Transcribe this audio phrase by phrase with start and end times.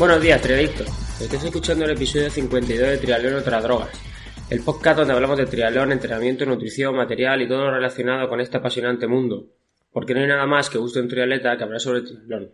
[0.00, 0.88] Buenos días, triadictos.
[1.20, 3.90] Estás escuchando el episodio 52 de Triatlón otras drogas.
[4.48, 8.56] El podcast donde hablamos de triatlón, entrenamiento, nutrición, material y todo lo relacionado con este
[8.56, 9.48] apasionante mundo.
[9.92, 12.50] Porque no hay nada más que gusto en triatleta que hablar sobre triatlón.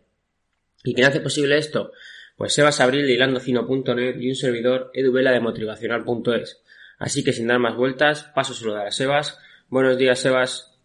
[0.83, 1.93] ¿Y quién hace posible esto?
[2.37, 6.65] Pues Sebas Abril de hilandofino.net y un servidor eduvela de motivacional.es.
[6.99, 9.39] Así que sin dar más vueltas, paso a saludar a Sebas.
[9.69, 10.77] Buenos días, Sebas.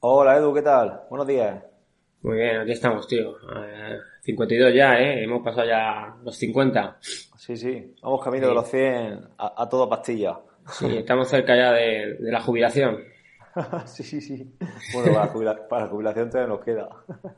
[0.00, 1.02] Hola, Edu, ¿qué tal?
[1.08, 1.62] Buenos días.
[2.22, 3.36] Muy bien, aquí estamos, tío.
[3.56, 5.24] Eh, 52 ya, ¿eh?
[5.24, 6.98] Hemos pasado ya los 50.
[7.00, 7.94] Sí, sí.
[8.02, 10.38] Vamos camino de los 100 a, a toda pastilla.
[10.68, 12.98] Sí, estamos cerca ya de, de la jubilación.
[13.84, 14.54] sí, sí, sí.
[14.94, 16.88] Bueno, para la, jubila- para la jubilación todavía nos queda.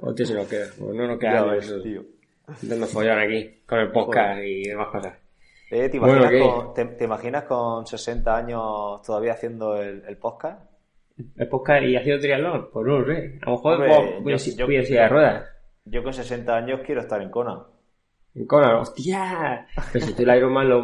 [0.00, 0.66] Hostia, se nos queda.
[0.78, 2.02] Pues no nos queda Ya ves, tío.
[2.48, 5.14] Intentando follar aquí con el podcast y demás cosas.
[5.70, 6.40] Eh, ¿te, Bueno, imaginas ¿qué?
[6.40, 10.60] con, te, te imaginas con 60 años todavía haciendo el, el podcast?
[11.36, 12.68] ¿El podcast y haciendo triatlón?
[12.70, 13.38] Pues no sé.
[13.40, 15.48] A lo mejor voy a silla de ruedas.
[15.84, 17.62] Yo con 60 años quiero estar en Kona.
[18.34, 19.66] En Conan, ¡hostia!
[19.92, 20.82] Pero si tú el Iron Man lo,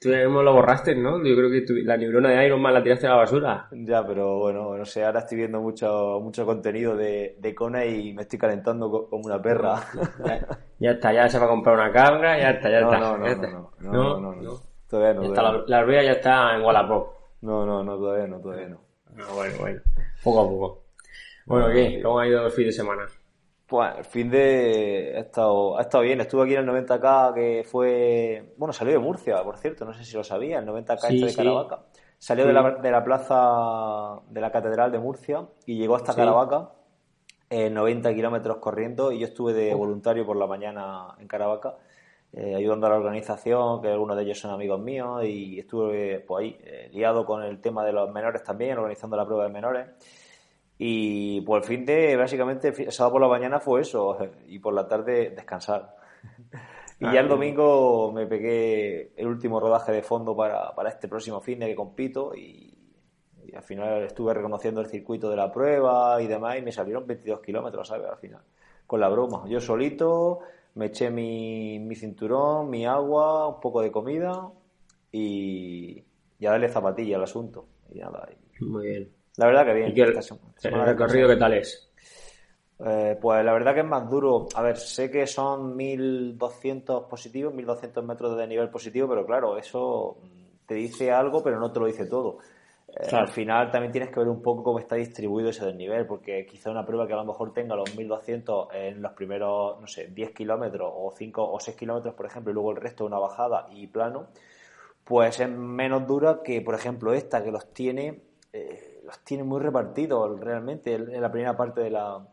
[0.00, 1.16] tú el Iron Man lo borraste, ¿no?
[1.24, 3.68] Yo creo que la neurona de Iron Man la tiraste a la basura.
[3.72, 8.12] Ya, pero bueno, no sé, ahora estoy viendo mucho, mucho contenido de, de Kona y
[8.12, 9.76] me estoy calentando co- como una perra.
[10.26, 10.46] Ya,
[10.78, 12.98] ya está, ya se va a comprar una cabra, ya está, ya No, está.
[13.00, 13.48] no, no, ya no, está.
[13.48, 14.60] no, no, no, no.
[14.88, 17.08] Todavía no, Ya está, la, la hormiga ya está en Wallapop.
[17.42, 18.80] no, no, no, todavía no, todavía no.
[19.16, 19.80] Ah, bueno, bueno.
[20.22, 20.82] Poco a poco.
[21.46, 22.00] Bueno, ¿qué?
[22.02, 23.06] ¿Cómo ha ido el fin de semana?
[23.70, 26.20] Pues el fin de ha estado, ha estado bien.
[26.20, 30.04] Estuve aquí en el 90K que fue, bueno, salió de Murcia, por cierto, no sé
[30.04, 31.36] si lo sabía, el 90K Sí, este de sí.
[31.36, 31.78] Caravaca.
[32.18, 32.48] Salió Sí.
[32.48, 36.14] de, la, de la plaza de la Catedral de Murcia y llegó hasta.
[36.16, 36.70] Caravaca
[37.48, 41.76] en 90 kilómetros corriendo y yo estuve de voluntario por la mañana en Caravaca
[42.32, 46.42] eh, ayudando a la organización, que algunos de ellos son amigos míos y estuve pues
[46.44, 49.86] ahí eh, liado con el tema de los menores también, organizando la prueba de menores.
[50.82, 54.16] Y pues el fin de, básicamente, sábado por la mañana fue eso,
[54.48, 55.96] y por la tarde descansar.
[56.98, 61.08] Y Ah, ya el domingo me pegué el último rodaje de fondo para, para este
[61.08, 62.76] próximo fin de que compito y,
[63.46, 67.06] y al final estuve reconociendo el circuito de la prueba y demás y me salieron
[67.06, 68.06] 22 kilómetros, ¿sabes?
[68.08, 68.42] Al final,
[68.86, 69.44] con la broma.
[69.48, 70.40] Yo solito,
[70.74, 74.50] me eché mi, mi cinturón, mi agua, un poco de comida
[75.12, 76.04] y,
[76.38, 77.66] y a darle zapatilla al asunto.
[77.90, 79.19] Y nada, y- Muy bien.
[79.36, 79.88] La verdad que bien.
[79.90, 81.90] ¿Y qué, el recorrido qué tal es?
[82.84, 84.46] eh, pues la verdad que es más duro.
[84.54, 90.18] A ver, sé que son 1200 positivos, 1200 metros de nivel positivo, pero claro, eso
[90.66, 92.38] te dice algo, pero no te lo dice todo.
[92.88, 93.26] Eh, Claro.
[93.26, 96.70] Al final también tienes que ver un poco cómo está distribuido ese desnivel, porque quizá
[96.70, 100.32] una prueba que a lo mejor tenga los 1200 en los primeros, no sé, 10
[100.32, 103.86] kilómetros o 5 o 6 kilómetros, por ejemplo, y luego el resto una bajada y
[103.86, 104.28] plano,
[105.04, 109.60] pues es menos dura que, por ejemplo, esta que los tiene, eh, los tiene muy
[109.60, 112.26] repartidos realmente en la primera parte de la,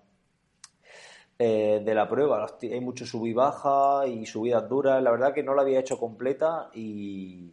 [1.40, 2.46] eh, de la prueba.
[2.62, 5.02] Hay mucho sub y baja y subidas duras.
[5.02, 7.52] La verdad que no la había hecho completa y,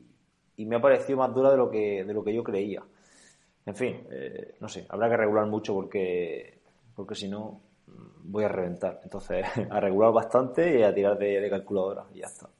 [0.56, 2.82] y me ha parecido más dura de lo que, de lo que yo creía.
[3.66, 6.60] En fin, eh, no sé, habrá que regular mucho porque,
[6.94, 7.60] porque si no
[8.24, 9.00] voy a reventar.
[9.02, 12.50] Entonces, a regular bastante y a tirar de, de calculadora y ya está.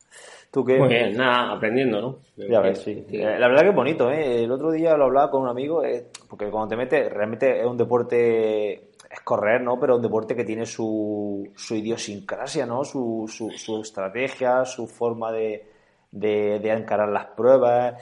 [0.55, 0.79] ¿Tú qué?
[0.79, 2.19] Muy bien, nada, aprendiendo, ¿no?
[2.37, 3.05] Ya ves, sí.
[3.11, 4.45] Eh, La verdad que es bonito, ¿eh?
[4.45, 7.67] El otro día lo hablaba con un amigo, eh, porque cuando te metes, realmente es
[7.67, 8.73] un deporte,
[9.11, 9.81] es correr, ¿no?
[9.81, 12.85] Pero un deporte que tiene su, su idiosincrasia, ¿no?
[12.85, 15.67] Su, su, su estrategia, su forma de,
[16.13, 17.95] de, de encarar las pruebas.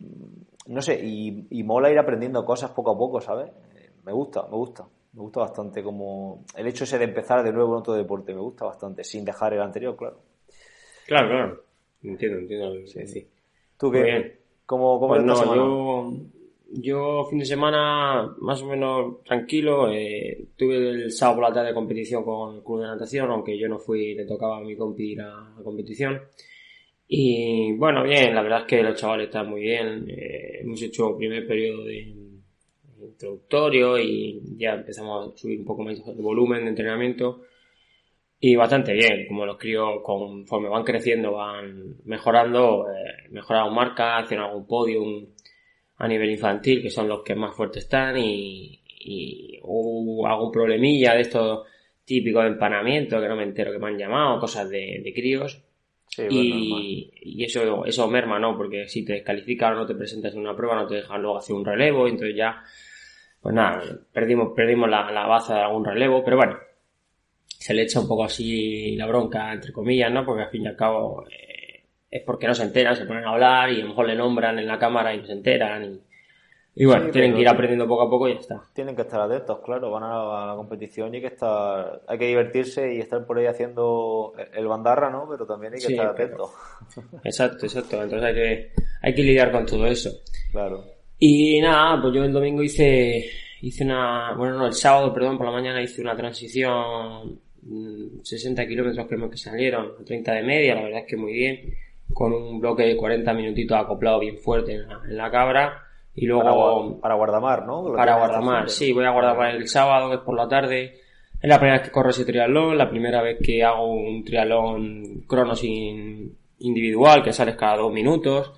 [0.00, 3.50] Mm, No sé, y, y mola ir aprendiendo cosas poco a poco, ¿sabes?
[4.04, 4.84] Me gusta, me gusta.
[5.12, 8.40] Me gusta bastante como el hecho ese de empezar de nuevo en otro deporte, me
[8.40, 10.18] gusta bastante, sin dejar el anterior, claro.
[11.06, 11.67] Claro, claro.
[12.02, 13.28] Entiendo, entiendo lo que quieres decir.
[13.78, 14.02] ¿Tú Muy qué?
[14.04, 14.34] bien.
[14.66, 15.56] ¿Cómo, cómo Pues no, semana?
[15.56, 16.12] yo,
[16.72, 19.90] yo fin de semana más o menos tranquilo.
[19.90, 23.68] eh, tuve el sábado por la tarde competición con el club de natación, aunque yo
[23.68, 26.20] no fui, le tocaba a mi compi ir a la competición.
[27.08, 30.04] Y bueno, bien, la verdad es que los chavales están muy bien.
[30.08, 32.14] eh, hemos hecho el primer periodo de
[33.00, 37.42] introductorio y ya empezamos a subir un poco más de volumen de entrenamiento.
[38.40, 44.46] Y bastante bien, como los críos conforme van creciendo van mejorando, eh, mejoraron marcas, hicieron
[44.46, 45.26] algún podium
[45.96, 51.14] a nivel infantil, que son los que más fuertes están, y, y hubo algún problemilla
[51.14, 51.66] de estos
[52.04, 55.64] típicos de empanamiento, que no me entero que me han llamado, cosas de, de críos,
[56.06, 56.82] Sí, bueno, normal.
[56.84, 58.56] y, y eso, eso merma, ¿no?
[58.56, 61.38] Porque si te descalifican o no te presentas en una prueba, no te dejan luego
[61.38, 62.62] hacer un relevo, y entonces ya,
[63.40, 63.82] pues nada,
[64.12, 66.56] perdimos, perdimos la, la baza de algún relevo, pero bueno,
[67.58, 70.24] se le echa un poco así la bronca, entre comillas, ¿no?
[70.24, 73.30] Porque al fin y al cabo eh, es porque no se enteran, se ponen a
[73.30, 76.00] hablar y a lo mejor le nombran en la cámara y no se enteran y,
[76.76, 78.62] Y bueno, tienen que ir aprendiendo poco a poco y ya está.
[78.72, 82.26] Tienen que estar atentos, claro, van a la, competición y hay que estar, hay que
[82.26, 85.26] divertirse y estar por ahí haciendo el bandarra, ¿no?
[85.28, 86.50] Pero también hay que estar atentos.
[87.24, 88.00] Exacto, exacto.
[88.00, 88.72] Entonces hay que,
[89.02, 90.10] hay que lidiar con todo eso.
[90.52, 90.84] Claro.
[91.18, 93.28] Y nada, pues yo el domingo hice,
[93.62, 97.40] hice una, bueno, no, el sábado, perdón, por la mañana hice una transición
[98.22, 101.74] 60 mm, kilómetros creo que salieron, 30 de media, la verdad es que muy bien,
[102.12, 105.82] con un bloque de 40 minutitos acoplado bien fuerte en la cabra
[106.14, 106.98] y luego...
[107.00, 107.92] Para, Guardamar, ¿no?
[107.94, 110.94] para Guardamar, sí, voy a Guardamar el sábado, que es por la tarde.
[111.40, 115.22] Es la primera vez que corro ese triatlón, la primera vez que hago un triatlón
[115.28, 118.52] cronos individual, que sales cada dos minutos.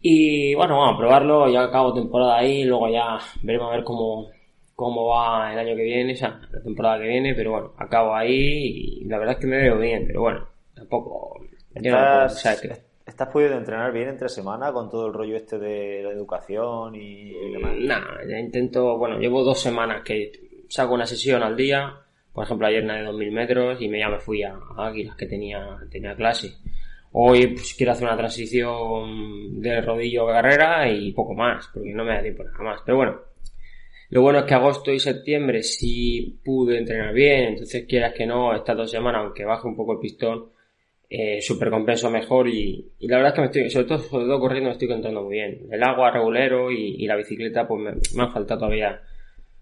[0.00, 4.28] Y bueno, vamos a probarlo, ya acabo temporada ahí, luego ya veremos a ver cómo,
[4.74, 8.14] cómo va el año que viene, o sea, la temporada que viene, pero bueno, acabo
[8.14, 11.40] ahí y la verdad es que me veo bien, pero bueno, tampoco...
[13.06, 17.32] ¿Estás pudiendo entrenar bien entre semana con todo el rollo este de la educación y,
[17.52, 17.74] demás?
[17.78, 20.32] Nada, ya intento, bueno, llevo dos semanas que
[20.68, 21.94] saco una sesión al día,
[22.32, 25.26] por ejemplo ayer una de 2000 metros y me, ya me fui a, Águilas que
[25.26, 26.54] tenía, tenía clase.
[27.12, 32.04] Hoy pues quiero hacer una transición de rodillo a carrera y poco más, porque no
[32.04, 32.80] me da tiempo nada más.
[32.84, 33.20] Pero bueno,
[34.14, 38.54] lo bueno es que agosto y septiembre sí pude entrenar bien, entonces quieras que no,
[38.54, 40.52] estas dos semanas, aunque baje un poco el pistón,
[41.10, 44.38] eh, super compenso mejor y, la verdad es que me estoy, sobre todo, sobre todo
[44.38, 45.66] corriendo me estoy encontrando muy bien.
[45.68, 49.02] El agua regulero y, la bicicleta pues me, han faltado todavía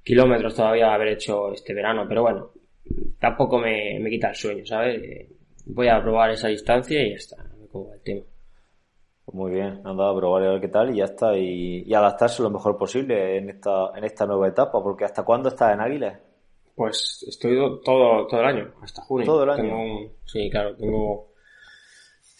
[0.04, 2.50] kilómetros todavía haber hecho este verano, pero bueno,
[3.18, 5.28] tampoco me, me quita el sueño, ¿sabes?
[5.64, 8.31] Voy a probar esa distancia y ya está, me el tema.
[9.32, 12.50] Muy bien, anda a probar a ver qué tal y ya está, y, adaptarse lo
[12.50, 16.20] mejor posible en esta, en esta nueva etapa, porque ¿hasta cuándo estás en Águilas?
[16.74, 19.26] Pues estoy todo, todo el año, hasta junio.
[19.26, 20.10] Todo el año.
[20.24, 21.32] sí, claro, tengo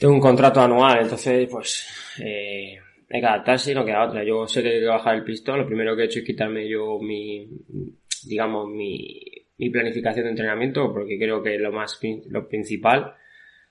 [0.03, 1.87] tengo un contrato anual, entonces pues
[2.19, 2.77] eh,
[3.09, 4.25] hay que adaptarse y no queda otra.
[4.25, 6.69] Yo sé que hay que bajar el pistón, lo primero que he hecho es quitarme
[6.69, 7.49] yo mi,
[8.27, 9.21] digamos, mi,
[9.59, 13.15] mi planificación de entrenamiento, porque creo que es lo más, lo principal.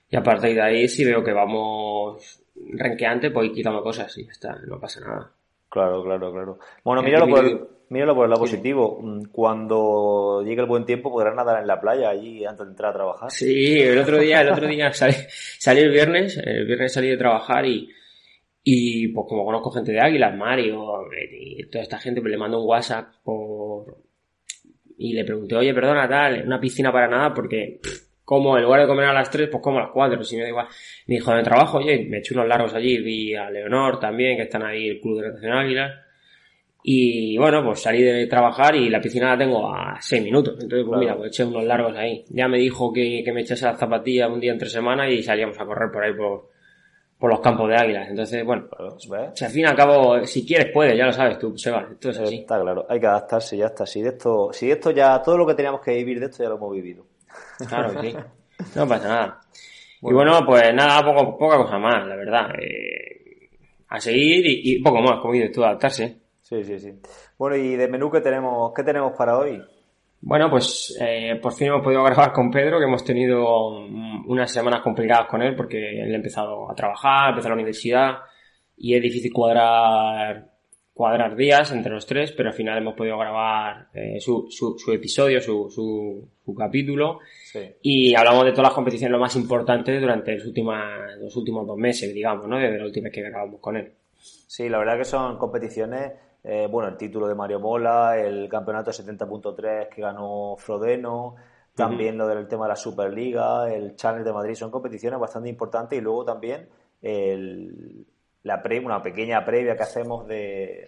[0.08, 4.32] Y a partir de ahí, si veo que vamos renqueante, pues quitando cosas y ya
[4.32, 5.32] está, no pasa nada.
[5.68, 6.58] Claro, claro, claro.
[6.84, 8.98] Bueno, míralo por, el, míralo por el lado positivo.
[9.00, 12.90] Mm, cuando llegue el buen tiempo podrás nadar en la playa allí antes de entrar
[12.90, 13.30] a trabajar.
[13.30, 15.14] Sí, el otro día, el otro día salí,
[15.58, 17.88] salí el viernes, el viernes salí de trabajar y,
[18.62, 22.60] y pues como conozco gente de Águilas, Mario y toda esta gente, pues le mando
[22.60, 23.96] un WhatsApp por
[24.98, 27.80] y le pregunté, oye, perdona, tal, una piscina para nada porque
[28.32, 30.44] como en lugar de comer a las 3, pues como a las 4, si me
[30.44, 30.66] da igual.
[31.06, 34.44] Me dijo, de trabajo, oye, me eché unos largos allí, vi a Leonor también, que
[34.44, 35.92] están ahí, el Club de Natación Águilas.
[36.82, 40.54] Y bueno, pues salí de trabajar y la piscina la tengo a 6 minutos.
[40.54, 42.24] Entonces, pues mira, pues eché unos largos ahí.
[42.30, 45.60] Ya me dijo que, que me echase las zapatillas un día entre semana y salíamos
[45.60, 46.48] a correr por ahí por,
[47.18, 48.08] por los campos de águilas.
[48.08, 48.66] Entonces, bueno,
[49.34, 52.08] si al fin y al cabo, si quieres puedes, ya lo sabes tú, Seba, esto
[52.08, 52.36] es así.
[52.36, 53.84] Está claro, hay que adaptarse, ya está.
[53.84, 56.48] Si de esto, si esto ya, todo lo que teníamos que vivir de esto ya
[56.48, 57.11] lo hemos vivido.
[57.68, 58.16] Claro que sí.
[58.76, 59.40] No pasa nada.
[60.02, 62.50] Y bueno, pues nada, poco, poca cosa más, la verdad.
[62.60, 63.50] Eh,
[63.88, 66.18] a seguir y, y, poco más, como dices tú, adaptarse.
[66.40, 66.92] Sí, sí, sí.
[67.38, 69.60] Bueno, y de menú, ¿qué tenemos, qué tenemos para hoy?
[70.24, 73.80] Bueno, pues eh, por fin hemos podido grabar con Pedro, que hemos tenido
[74.26, 78.18] unas semanas complicadas con él porque él ha empezado a trabajar, empezó la universidad
[78.76, 80.51] y es difícil cuadrar
[80.94, 84.92] cuadrar días entre los tres, pero al final hemos podido grabar eh, su, su, su,
[84.92, 87.60] episodio, su, su, su capítulo sí.
[87.82, 90.76] y hablamos de todas las competiciones lo más importantes durante los últimos,
[91.18, 92.58] los últimos dos meses, digamos, ¿no?
[92.58, 93.92] Desde la última vez que grabamos con él.
[94.14, 96.12] Sí, la verdad que son competiciones
[96.44, 101.36] eh, bueno, el título de Mario Mola, el campeonato 70.3 que ganó Frodeno,
[101.74, 105.98] también lo del tema de la Superliga, el Challenge de Madrid, son competiciones bastante importantes
[105.98, 106.68] y luego también
[107.00, 108.06] el,
[108.42, 110.84] la pre, una pequeña previa que hacemos de,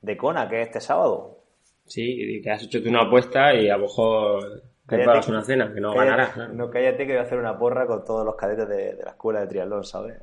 [0.00, 1.38] de Kona, que es este sábado.
[1.86, 5.80] Sí, que has hecho tú una apuesta y a lo mejor cállate, una cena, que
[5.80, 6.36] no ganarás.
[6.54, 9.10] No, cállate que voy a hacer una porra con todos los cadetes de, de la
[9.10, 10.18] escuela de triatlón, ¿sabes?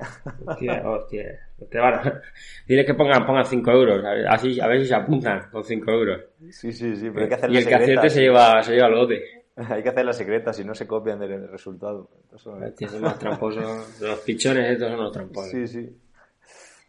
[0.46, 1.40] Hostia, hostia.
[1.70, 2.22] Te van a...
[2.68, 5.64] Dile que pongan, pongan 5 euros, a ver, así, a ver si se apuntan con
[5.64, 6.22] 5 euros.
[6.50, 8.88] Sí, sí, sí, pero hay que hacer Y el que acierte se lleva, se lleva
[8.88, 9.40] el lote.
[9.70, 12.10] Hay que hacer la secreta, si no se copian del resultado.
[12.34, 12.90] Eso es.
[12.90, 14.00] Son más tramposos.
[14.02, 15.52] Los pichones estos son los tramposos.
[15.52, 15.90] Sí, sí.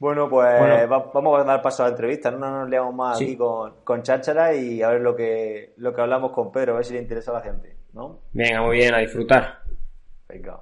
[0.01, 0.89] Bueno, pues bueno.
[0.89, 2.31] Va, vamos a dar paso a la entrevista.
[2.31, 3.25] No nos leamos más sí.
[3.25, 6.77] aquí con, con cháchara y a ver lo que, lo que hablamos con Pedro, a
[6.77, 7.77] ver si le interesa a la gente.
[7.93, 8.21] ¿no?
[8.33, 9.59] Venga, muy bien, a disfrutar.
[10.27, 10.59] Venga.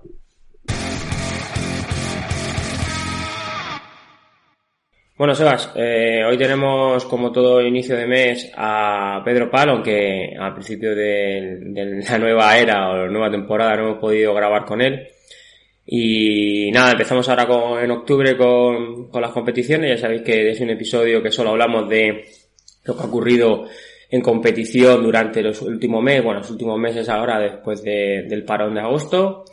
[5.16, 10.54] Bueno, Sebas, eh, hoy tenemos como todo inicio de mes a Pedro Palo, aunque al
[10.54, 15.08] principio de, de, la nueva era o nueva temporada no hemos podido grabar con él.
[15.90, 19.90] Y nada, empezamos ahora con, en octubre con, con las competiciones.
[19.90, 22.26] Ya sabéis que es un episodio que solo hablamos de
[22.84, 23.64] lo que ha ocurrido
[24.10, 28.74] en competición durante los últimos meses, bueno, los últimos meses ahora después de, del parón
[28.74, 29.44] de agosto.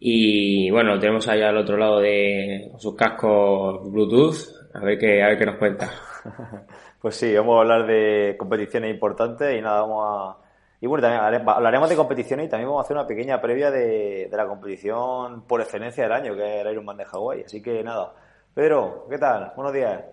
[0.00, 4.56] Y bueno, lo tenemos ahí al otro lado de sus cascos Bluetooth.
[4.74, 5.90] A ver qué, a ver qué nos cuenta.
[6.98, 10.45] Pues sí, vamos a hablar de competiciones importantes y nada, vamos a...
[10.86, 14.28] Y bueno, también hablaremos de competiciones y también vamos a hacer una pequeña previa de,
[14.30, 17.42] de la competición por excelencia del año, que es el Ironman de Hawái.
[17.42, 18.14] Así que nada.
[18.54, 19.52] Pedro, ¿qué tal?
[19.56, 20.04] Buenos días.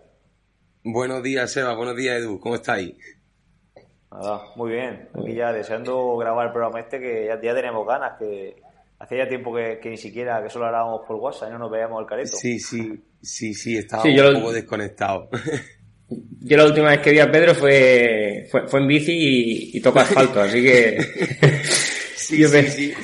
[0.84, 1.76] Buenos días, Seba.
[1.76, 2.40] Buenos días, Edu.
[2.40, 2.96] ¿Cómo estáis?
[4.12, 5.10] Nada, muy bien.
[5.14, 8.56] Aquí ya deseando grabar el programa este que ya, ya tenemos ganas, que
[8.98, 11.70] hacía ya tiempo que, que, ni siquiera, que solo hablábamos por WhatsApp y no nos
[11.70, 12.36] veíamos el careto.
[12.36, 15.30] Sí, sí, sí, sí, estaba sí, un poco desconectado.
[16.42, 19.82] Yo la última vez que vi a Pedro fue, fue, fue en bici y, y
[19.82, 20.98] toco asfalto, así que...
[22.16, 22.64] sí, yo sí, me...
[22.70, 22.94] sí.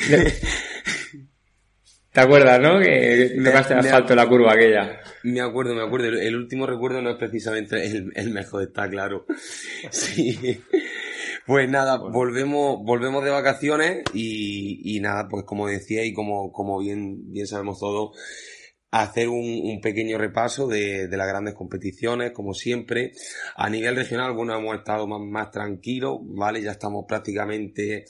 [2.11, 2.79] ¿Te acuerdas, no?
[2.79, 4.99] Que tocaste me, asfalto en la curva aquella.
[5.23, 6.07] Me acuerdo, me acuerdo.
[6.07, 9.25] El, último recuerdo no es precisamente el, el mejor, está claro.
[9.91, 10.61] Sí.
[11.45, 16.79] Pues nada, volvemos, volvemos de vacaciones y, y nada, pues como decía y como, como
[16.79, 18.15] bien, bien sabemos todos,
[18.91, 23.13] hacer un, pequeño repaso de, las grandes competiciones, como siempre.
[23.55, 26.61] A nivel regional, bueno, hemos estado más, más tranquilos, ¿vale?
[26.61, 28.05] Ya estamos prácticamente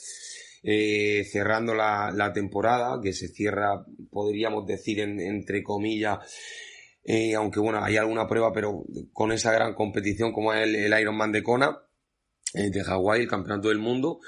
[0.64, 6.20] eh, cerrando la, la, temporada, que se cierra, podríamos decir, en, entre comillas,
[7.04, 8.84] eh, aunque bueno, hay alguna prueba, pero
[9.14, 11.78] con esa gran competición como es el, el Ironman de Kona,
[12.54, 14.20] eh, de Hawái, el campeonato del mundo.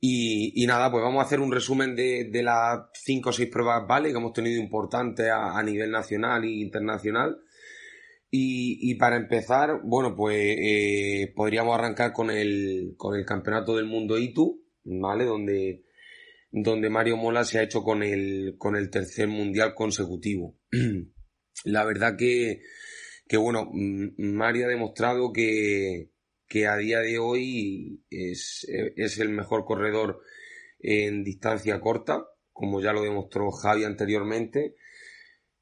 [0.00, 3.86] Y, nada, pues vamos a hacer un resumen de, de las cinco o seis pruebas
[3.88, 7.40] vale que hemos tenido importantes a, nivel nacional e internacional.
[8.30, 13.86] Y, y, para empezar, bueno, pues eh, podríamos arrancar con el, con el campeonato del
[13.86, 15.24] mundo ITU, ¿vale?
[15.24, 15.84] Donde,
[16.50, 20.58] donde Mario Mola se ha hecho con el, con el tercer mundial consecutivo.
[21.64, 22.60] La verdad que,
[23.26, 26.10] que bueno, Mario ha demostrado que,
[26.46, 30.20] que a día de hoy es, es el mejor corredor
[30.78, 34.76] en distancia corta, como ya lo demostró Javi anteriormente.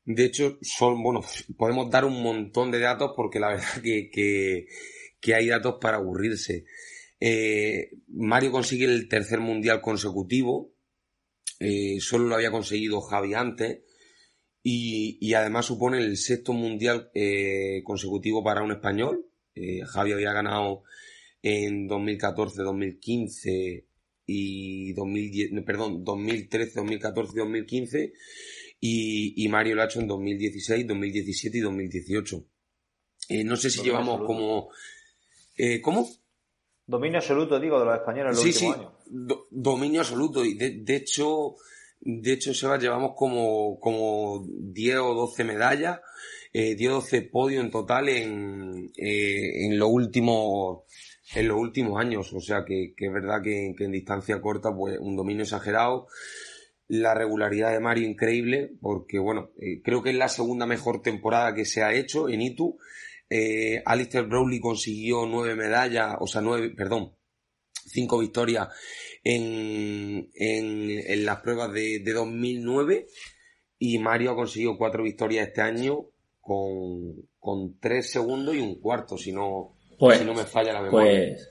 [0.05, 1.21] De hecho, son, bueno,
[1.57, 4.11] podemos dar un montón de datos porque la verdad que,
[5.21, 6.65] que, hay datos para aburrirse.
[7.21, 10.75] Eh, Mario consigue el tercer mundial consecutivo,
[11.61, 13.83] eh, solo lo había conseguido Javi antes,
[14.65, 20.33] y, y además supone el sexto mundial eh, consecutivo para un español, eh, Javi había
[20.33, 20.83] ganado
[21.43, 23.87] en 2014, 2015
[24.27, 28.13] y 2010, perdón, 2013, 2014 y 2015
[28.81, 32.45] y, y Mario lo ha hecho en 2016, 2017 y 2018.
[33.29, 34.27] Eh, no sé si Dominio llevamos absoluto.
[34.27, 34.69] como...
[35.57, 36.09] Eh, ¿Cómo?
[36.87, 38.93] Dominio absoluto, digo, de los españoles en los sí, últimos sí, años.
[39.07, 40.45] Do, dominio absoluto.
[40.45, 41.55] Y de, de, hecho,
[42.01, 46.01] de hecho, Seba, llevamos como, como 10 o 12 medallas
[46.53, 50.85] eh, dio 12 podios en total en, eh, en los últimos
[51.35, 54.99] en los últimos años, o sea que, que es verdad que, en distancia corta pues
[55.01, 56.09] un dominio exagerado,
[56.89, 61.55] la regularidad de Mario increíble, porque bueno, eh, creo que es la segunda mejor temporada
[61.55, 62.79] que se ha hecho en ITU,
[63.31, 67.17] eh, Alistair Browley consiguió nueve medallas, o sea nueve, perdón,
[67.73, 68.69] cinco victorias
[69.25, 73.07] en, en, en las pruebas de, de 2009
[73.79, 76.12] y Mario ha conseguido cuatro victorias este año
[76.43, 80.83] con, con tres segundos y un cuarto, si no, pues, si no me falla la
[80.83, 81.29] memoria.
[81.29, 81.49] Pues,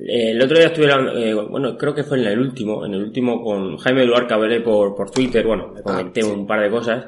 [0.00, 3.02] eh, el otro día estuve, eh, bueno, creo que fue en el último, en el
[3.04, 6.30] último con Jaime Eduard Cabelé por, por Twitter, bueno, le comenté ah, sí.
[6.30, 7.04] un par de cosas.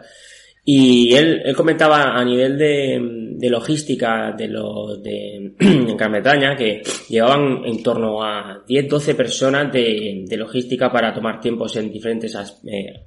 [0.65, 3.01] Y él, él comentaba a nivel de,
[3.37, 9.15] de logística de los de en Gran Bretaña que llevaban en torno a 10, 12
[9.15, 13.07] personas de, de logística para tomar tiempos en diferentes eh,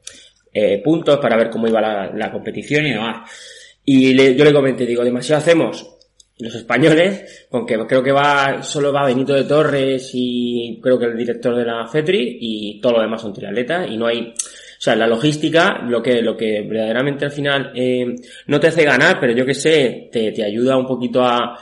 [0.51, 3.29] eh, puntos para ver cómo iba la, la competición y demás.
[3.85, 5.97] Y le, yo le comenté, digo, demasiado hacemos
[6.41, 11.17] los españoles, aunque creo que va, solo va Benito de Torres y creo que el
[11.17, 14.95] director de la FETRI y todo lo demás son triatletas y no hay, o sea,
[14.95, 18.15] la logística, lo que, lo que verdaderamente al final, eh,
[18.47, 21.59] no te hace ganar, pero yo que sé, te, te ayuda un poquito a,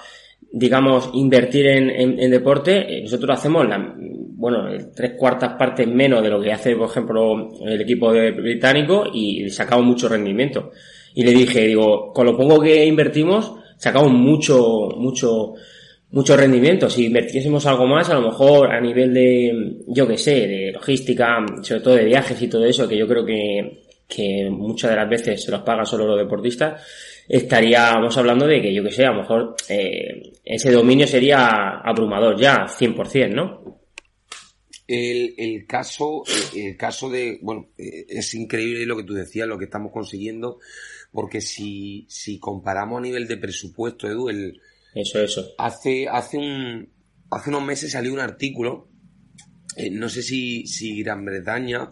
[0.52, 6.30] digamos, invertir en, en, en deporte, nosotros hacemos la, bueno, tres cuartas partes menos de
[6.30, 10.72] lo que hace, por ejemplo, el equipo de británico y sacamos mucho rendimiento.
[11.14, 15.54] Y le dije, digo, con lo poco que invertimos, sacamos mucho, mucho,
[16.12, 16.90] mucho rendimiento.
[16.90, 21.46] Si invirtiésemos algo más, a lo mejor a nivel de, yo que sé, de logística,
[21.62, 25.10] sobre todo de viajes y todo eso, que yo creo que, que muchas de las
[25.10, 26.82] veces se los pagan solo los deportistas,
[27.28, 32.40] estaríamos hablando de que, yo que sé, a lo mejor eh, ese dominio sería abrumador
[32.40, 33.80] ya, 100%, ¿no?
[34.90, 36.24] el, caso,
[36.56, 40.60] el, caso de, bueno, es increíble lo que tú decías, lo que estamos consiguiendo,
[41.12, 44.62] porque si, si comparamos a nivel de presupuesto, Edu, el,
[44.94, 45.46] eso, eso.
[45.58, 46.90] Hace, hace un,
[47.30, 48.90] hace unos meses salió un artículo,
[49.76, 51.92] eh, no sé si, si Gran Bretaña,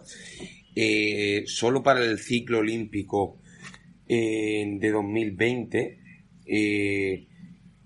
[0.74, 3.40] eh, solo para el ciclo olímpico
[4.06, 5.98] eh, de 2020,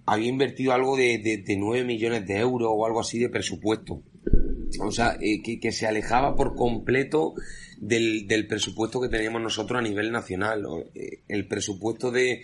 [0.07, 4.03] había invertido algo de, de, 9 millones de euros o algo así de presupuesto.
[4.81, 7.35] O sea, que, se alejaba por completo
[7.83, 10.65] del, del, presupuesto que teníamos nosotros a nivel nacional.
[11.29, 12.43] el presupuesto de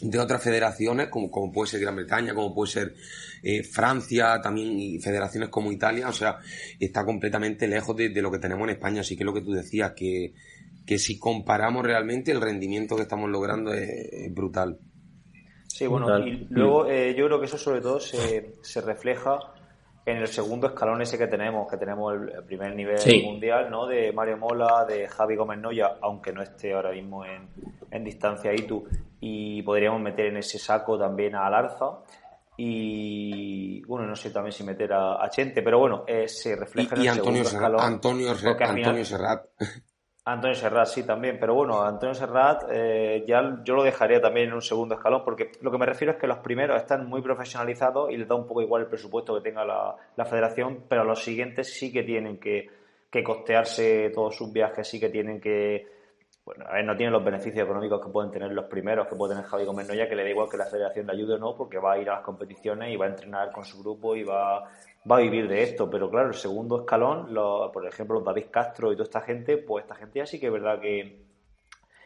[0.00, 2.94] de otras federaciones, como, como puede ser Gran Bretaña, como puede ser
[3.42, 6.38] eh, Francia, también y federaciones como Italia, o sea,
[6.78, 9.00] está completamente lejos de, lo que tenemos en España.
[9.00, 10.34] Así que lo que tú decías, que,
[10.86, 14.78] que si comparamos realmente el rendimiento que estamos logrando es, brutal.
[15.66, 19.38] Sí, bueno, y luego eh, yo creo que eso sobre todo se, se refleja
[20.10, 23.86] en el segundo escalón ese que tenemos, que tenemos el, primer nivel mundial, ¿no?
[23.86, 27.48] De Mario Mola, de Javi Gómez Noya, aunque no esté ahora mismo en,
[27.90, 28.86] en distancia ITU,
[29.20, 31.98] y podríamos meter en ese saco también a Alarza.
[32.56, 37.02] Y bueno, no sé también si meter a, Chente, pero bueno, eh, se refleja en
[37.02, 37.80] el Antonio segundo escalón.
[37.80, 39.46] Antonio, Antonio Serrat.
[40.32, 41.38] Antonio Serrat, sí, también.
[41.40, 45.52] Pero bueno, Antonio Serrat eh, ya yo lo dejaría también en un segundo escalón, porque
[45.62, 48.46] lo que me refiero es que los primeros están muy profesionalizados y les da un
[48.46, 52.68] poco igual el presupuesto que tenga la, federación, pero los siguientes sí que tienen que,
[53.10, 55.86] que costearse todos sus viajes, sí que tienen que
[56.44, 59.34] bueno, a ver, no tienen los beneficios económicos que pueden tener los primeros, que puede
[59.34, 61.54] tener Javi Gómez Noya, que le da igual que la federación le ayude o no,
[61.54, 64.24] porque va a ir a las competiciones y va a entrenar con su grupo y
[64.24, 64.64] va,
[65.10, 65.88] va a vivir de esto.
[65.90, 67.34] Pero claro, el segundo escalón,
[67.72, 70.52] por ejemplo, David Castro y toda esta gente, pues esta gente ya sí que es
[70.52, 71.22] verdad que,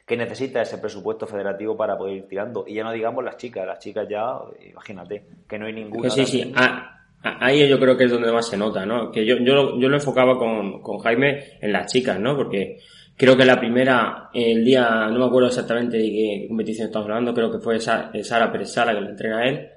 [0.06, 2.64] que necesita ese presupuesto federativo para poder ir tirando.
[2.66, 6.11] Y ya no digamos las chicas, las chicas ya, imagínate, que no hay ninguna.
[6.11, 9.11] Sí, sí, ah, ah, ahí yo creo que es donde más se nota, ¿no?
[9.11, 12.37] Que yo, yo, yo lo enfocaba con, con Jaime en las chicas, ¿no?
[12.37, 12.78] Porque
[13.16, 17.35] Creo que la primera, el día, no me acuerdo exactamente de qué competición estamos hablando,
[17.35, 19.68] creo que fue eh, Sara Pérez Sara que le entrena a él,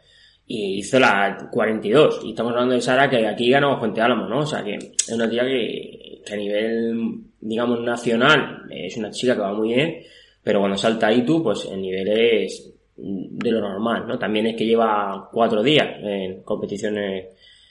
[0.47, 2.21] y hizo la 42.
[2.23, 4.39] Y estamos hablando de Sara que aquí ganó Fuente Álamo, ¿no?
[4.39, 9.41] O sea que es una tía que, a nivel, digamos, nacional es una chica que
[9.41, 10.03] va muy bien,
[10.43, 14.17] pero cuando salta tú pues el nivel es de lo normal, ¿no?
[14.17, 17.27] También es que lleva cuatro días en competiciones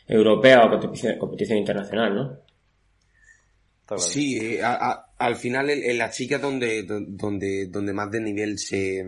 [0.06, 2.44] europeas o competición, competición internacional, ¿no?
[3.98, 9.04] Sí, eh, al final en, las chicas donde, donde, donde más de nivel se,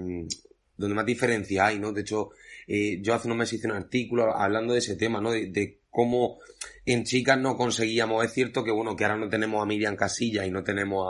[0.77, 1.93] donde más diferencia hay, ¿no?
[1.93, 2.31] De hecho,
[2.67, 5.31] eh, yo hace unos meses hice un artículo hablando de ese tema, ¿no?
[5.31, 6.39] De, cómo
[6.85, 10.45] en chicas no conseguíamos, es cierto que bueno, que ahora no tenemos a Miriam Casilla
[10.45, 11.09] y no tenemos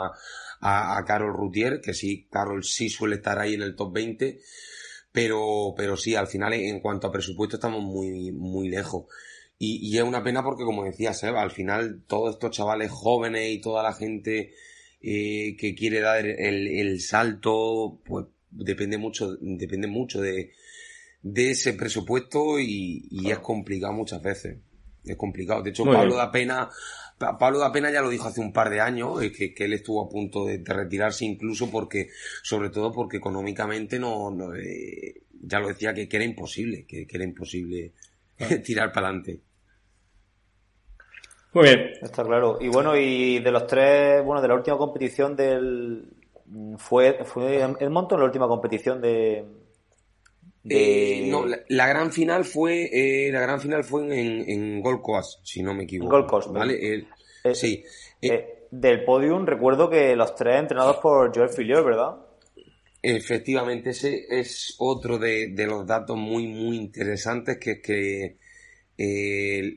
[0.61, 4.39] a, a, Carol Routier, que sí, Carol sí suele estar ahí en el top 20,
[5.11, 9.05] pero, pero sí, al final en cuanto a presupuesto estamos muy, muy lejos.
[9.59, 13.59] Y, es una pena porque, como decía Seba, al final todos estos chavales jóvenes y
[13.59, 14.53] toda la gente
[15.01, 20.51] eh, que quiere dar el, salto, pues depende mucho, depende mucho de,
[21.21, 24.57] de ese presupuesto y, es complicado muchas veces.
[25.03, 25.61] Es complicado.
[25.61, 26.69] De hecho, Pablo da pena,
[27.17, 29.73] Pablo da pena ya lo dijo hace un par de años, eh, que, que él
[29.73, 32.09] estuvo a punto de, retirarse incluso porque,
[32.43, 37.23] sobre todo porque económicamente no, eh, ya lo decía que, era imposible, que, que era
[37.23, 37.93] imposible
[38.63, 39.41] tirar para adelante.
[41.53, 41.91] Muy bien.
[42.01, 42.57] Está claro.
[42.61, 46.13] Y bueno, y de los tres, bueno, de la última competición del.
[46.77, 49.43] ¿Fue, fue Edmonton la última competición de.?
[50.69, 55.39] Eh, no, la, gran final fue eh, la gran final fue en, en Gold Coast,
[55.43, 56.11] si no me equivoco.
[56.11, 57.05] Gold Coast, ¿vale?
[57.43, 57.83] Eh, sí.
[58.71, 62.17] del podium recuerdo que los tres entrenados por Joel Filiol, ¿verdad?
[63.01, 68.37] Efectivamente, ese es otro de, de los datos muy, muy interesantes que es que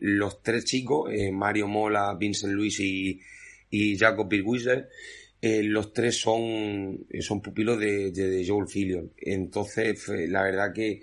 [0.00, 3.20] los tres chicos, Mario Mola, Vincent Luis y,
[3.70, 4.88] y Jacob Birwisler,
[5.42, 9.12] eh, los tres son, son pupilos de, de, Joel Filion.
[9.16, 11.02] Entonces, la verdad que,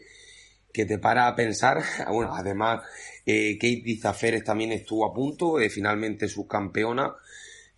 [0.71, 2.83] que te para a pensar, bueno, además,
[3.25, 7.13] eh, Kate Zaferes también estuvo a punto, finalmente subcampeona,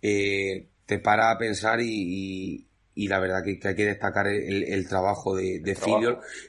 [0.00, 2.66] te para a pensar y,
[3.00, 5.74] y la verdad que, hay que destacar el, trabajo de, de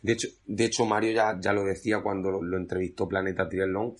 [0.01, 3.95] De hecho, de hecho, Mario ya, ya lo decía cuando lo, entrevistó Planeta Triathlon,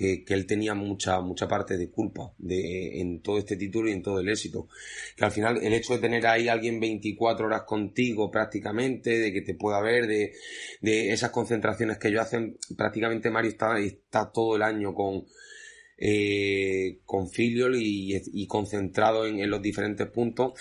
[0.00, 4.02] que, él tenía mucha, mucha parte de culpa de, en todo este título y en
[4.02, 4.68] todo el éxito.
[5.14, 9.42] Que al final el hecho de tener ahí alguien 24 horas contigo prácticamente, de que
[9.42, 10.32] te pueda ver, de,
[10.80, 15.26] de esas concentraciones que ellos hacen, prácticamente Mario está, está todo el año con,
[16.02, 20.54] eh, con filial y, concentrado en, los diferentes puntos.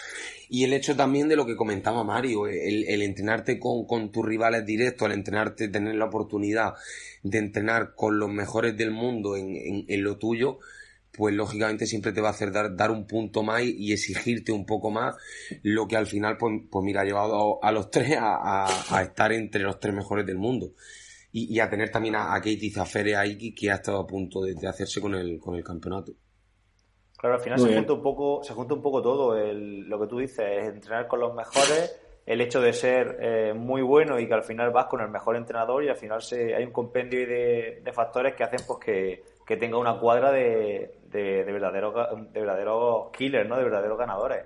[0.50, 5.06] Y el hecho también de lo que comentaba Mario, el, entrenarte con, tus rivales directos,
[5.08, 6.74] el entrenarte, tener la oportunidad
[7.24, 10.60] de entrenar con los mejores del mundo en, lo tuyo,
[11.14, 14.66] pues lógicamente siempre te va a hacer dar, dar, un punto más y exigirte un
[14.66, 15.16] poco más,
[15.64, 19.64] lo que al final, pues, pues mira, ha llevado a, los tres a, estar entre
[19.64, 20.74] los tres mejores del mundo
[21.32, 25.00] y, a tener también a, Katie Zafere ahí que ha estado a punto de, hacerse
[25.00, 26.14] con el, con el campeonato.
[27.18, 29.36] Claro, al final se junta, un poco, se junta un poco todo.
[29.36, 33.82] lo que tú dices, es entrenar con los mejores, el hecho de ser eh, muy
[33.82, 36.64] bueno y que al final vas con el mejor entrenador y al final se, hay
[36.64, 41.44] un compendio de, de factores que hacen pues que, que tenga una cuadra de, de,
[41.44, 41.94] de verdaderos
[42.32, 43.58] de verdadero killers, ¿no?
[43.58, 44.46] de verdaderos ganadores.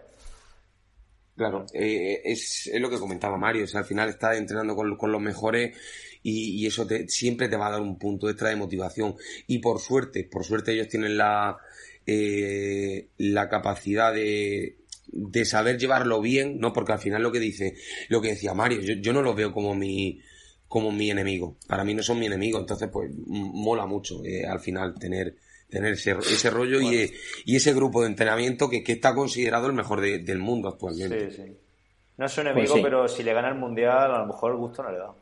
[1.36, 5.12] Claro, eh, es, es, lo que comentaba Mario, o al final está entrenando con, con
[5.12, 5.76] los mejores
[6.24, 9.16] y, eso te, siempre te va a dar un punto extra de motivación.
[9.48, 11.58] Y por suerte, por suerte ellos tienen la,
[12.06, 16.72] eh, la capacidad de, de saber llevarlo bien, ¿no?
[16.72, 17.76] Porque al final lo que dice,
[18.10, 20.22] lo que decía Mario, yo, no lo veo como mi,
[20.68, 21.58] como mi enemigo.
[21.68, 25.36] Para mí no son mi enemigo, entonces pues mola mucho eh, al final tener,
[25.74, 27.12] tener ese, ese rollo y,
[27.46, 31.32] y, ese grupo de entrenamiento que, que está considerado el mejor del mundo actualmente.
[31.32, 31.58] Sí, sí.
[32.16, 34.58] No es su enemigo, pues pero si le gana el mundial, a lo mejor el
[34.58, 35.14] gusto no le da.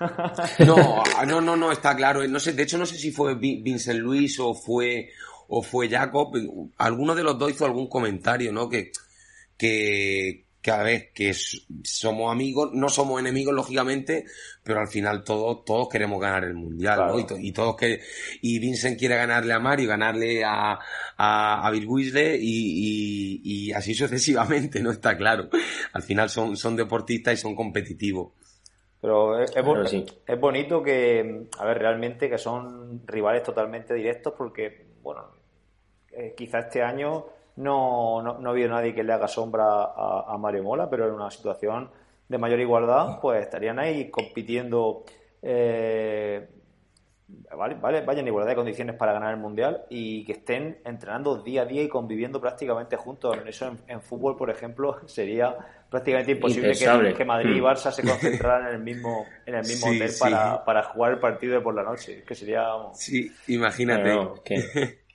[0.66, 2.26] No, no, no, no, está claro.
[2.26, 5.10] No sé, de hecho, no sé si fue Vincent Luis o fue,
[5.48, 6.32] o fue Jacob.
[6.78, 8.66] Alguno de los dos hizo algún comentario, ¿no?
[8.66, 8.92] Que,
[9.58, 11.32] que, cada vez que
[11.82, 14.26] somos amigos, no somos enemigos, lógicamente,
[14.62, 17.38] pero al final todos, todos queremos ganar el mundial, ¿no?
[17.38, 18.02] Y, todos que,
[18.42, 20.78] y Vincent quiere ganarle a Mario, ganarle a,
[21.16, 24.90] a, Bill Weasley y, y, así sucesivamente, ¿no?
[24.90, 25.48] Está claro.
[25.94, 28.32] Al final son, son deportistas y son competitivos.
[29.00, 35.30] Pero es, es, bonito que, a ver, realmente que son rivales totalmente directos porque, bueno,
[36.12, 37.24] eh, quizá este año
[37.58, 41.14] no, no, no, ha habido nadie que le haga sombra a, Mario Mola, pero en
[41.14, 41.90] una situación
[42.28, 45.02] de mayor igualdad, pues estarían ahí compitiendo,
[45.42, 46.48] eh,
[47.56, 51.42] vale, vale, vayan en igualdad de condiciones para ganar el Mundial y que estén entrenando
[51.42, 53.36] día a día y conviviendo prácticamente juntos.
[53.44, 55.56] Eso en, fútbol, por ejemplo, sería
[55.90, 56.72] prácticamente imposible
[57.12, 57.64] que, Madrid y mm.
[57.64, 61.54] Barça se concentraran en el mismo, en el mismo hotel Para, para, jugar el partido
[61.54, 62.22] de por la noche.
[62.22, 62.68] Que sería...
[62.92, 64.16] Sí, imagínate.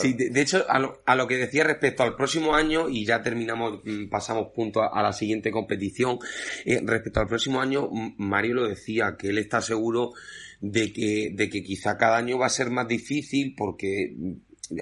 [0.00, 3.22] Sí, de, hecho, a lo, a lo, que decía respecto al próximo año, y ya
[3.22, 6.18] terminamos, mm, pasamos punto a, la siguiente competición,
[6.64, 10.12] eh, respecto al próximo año, Mario lo decía, que él está seguro
[10.60, 14.32] de que, de que quizá cada año va a ser más difícil porque mm,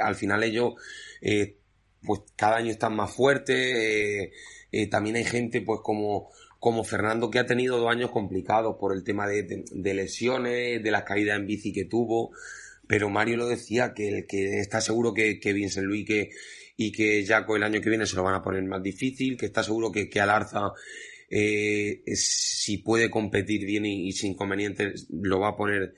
[0.00, 0.74] al final ellos,
[1.20, 1.58] eh,
[2.02, 4.32] pues cada año están más fuertes, eh,
[4.72, 8.94] eh, también hay gente pues como, como Fernando que ha tenido dos años complicados por
[8.94, 12.32] el tema de, de lesiones, de las caídas en bici que tuvo,
[12.86, 16.30] pero Mario lo decía, que el que está seguro que, que Vincent Luis que,
[16.76, 19.46] y que Jaco el año que viene se lo van a poner más difícil, que
[19.46, 20.72] está seguro que, que Alarza
[21.28, 25.94] eh, si puede competir bien y, sin inconvenientes lo va a poner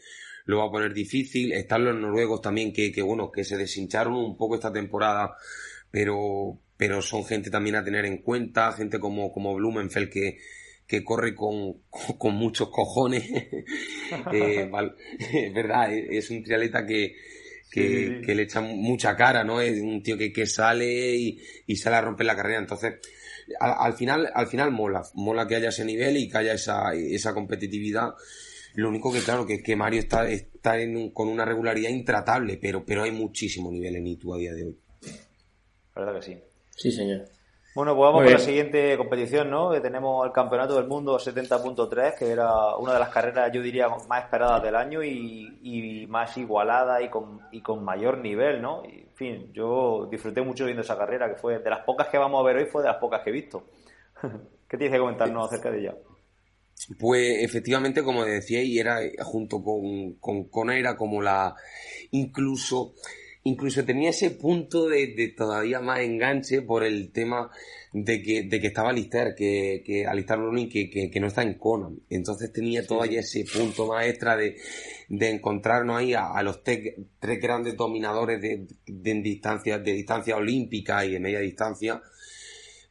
[0.47, 1.53] lo va a poner difícil.
[1.53, 5.37] Están los noruegos también que, que bueno, que se deshincharon un poco esta temporada,
[5.91, 10.39] pero, pero son gente también a tener en cuenta, gente como, como Blumenfeld que,
[10.89, 11.83] que corre con,
[12.19, 13.25] con muchos cojones.
[14.33, 14.71] eh,
[15.33, 17.15] es verdad, es un trialeta que,
[17.71, 19.61] que, que, le echa mucha cara, ¿no?
[19.61, 22.59] Es un tío que, que sale y, y, sale a romper la carrera.
[22.59, 22.95] Entonces,
[23.61, 27.35] al, final, al final mola, mola que haya ese nivel y que haya esa, esa
[27.35, 28.15] competitividad.
[28.75, 32.85] Lo único que, claro, que, que Mario está, está en con una regularidad intratable, pero,
[32.87, 34.79] pero hay muchísimo nivel en ITU a día de hoy.
[35.95, 36.39] La verdad que sí.
[36.77, 37.38] Sí, señor.
[37.79, 39.71] Bueno, pues vamos con la siguiente competición, ¿no?
[39.71, 43.87] Que tenemos el Campeonato del Mundo 70.3, que era una de las carreras, yo diría,
[44.09, 48.83] más esperadas del año y, más igualada y con, y con mayor nivel, ¿no?
[48.85, 52.19] Y, en fin, yo disfruté mucho viendo esa carrera, que fue de las pocas que
[52.19, 53.69] vamos a ver hoy, fue de las pocas que he visto.
[54.69, 55.95] ¿Qué tienes que comentarnos acerca de ella?
[56.99, 61.55] Pues efectivamente, como decía, y era junto con, con Kona, era como la.
[62.11, 62.95] Incluso
[63.45, 67.51] incluso tenía ese punto de, todavía más enganche por el tema
[67.93, 72.01] de que, de que estaba Alistair, que, que Alistair que, que, no está en Conan.
[72.11, 74.57] Entonces tenía todavía ese punto más extra de,
[75.09, 81.13] de encontrarnos ahí a, los tres grandes dominadores de, de, distancia, de distancia olímpica y
[81.13, 82.03] de media distancia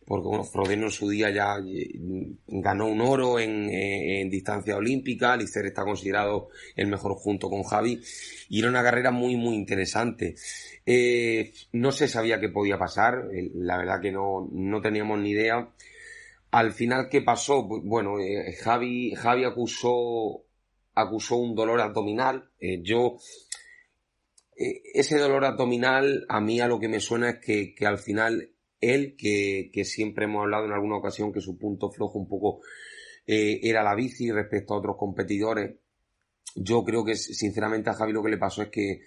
[0.07, 1.89] porque bueno, Frodeno en su día ya eh,
[2.47, 8.01] ganó un oro en, distancia olímpica, Lister está considerado el mejor junto con Javi,
[8.47, 10.35] y era una carrera muy, muy interesante.
[10.85, 15.31] Eh, no se sabía qué podía pasar, eh, la verdad que no, no teníamos ni
[15.31, 15.69] idea.
[16.51, 17.63] Al final, ¿qué pasó?
[17.63, 18.15] Bueno,
[18.61, 20.45] Javi, Javi acusó,
[20.95, 22.49] acusó un dolor abdominal.
[22.81, 23.17] yo
[24.57, 27.99] eh, ese dolor abdominal a mí a lo que me suena es que, que al
[27.99, 28.49] final
[28.81, 32.61] él, que, que, siempre hemos hablado en alguna ocasión que su punto flojo un poco
[33.25, 35.75] eh, era la bici respecto a otros competidores,
[36.55, 39.01] yo creo que sinceramente a Javi lo que le pasó es que,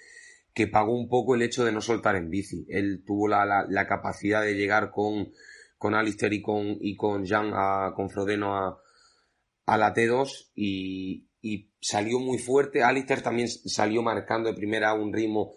[0.54, 2.66] que pagó un poco el hecho de no soltar en bici.
[2.68, 5.32] Él tuvo la, la, capacidad de llegar con,
[5.78, 8.80] con Alistair y con, y con Jan, a, con Frodeno a,
[9.66, 12.82] a la T2 y, y salió muy fuerte.
[12.82, 15.54] Alistair también salió marcando de primera un ritmo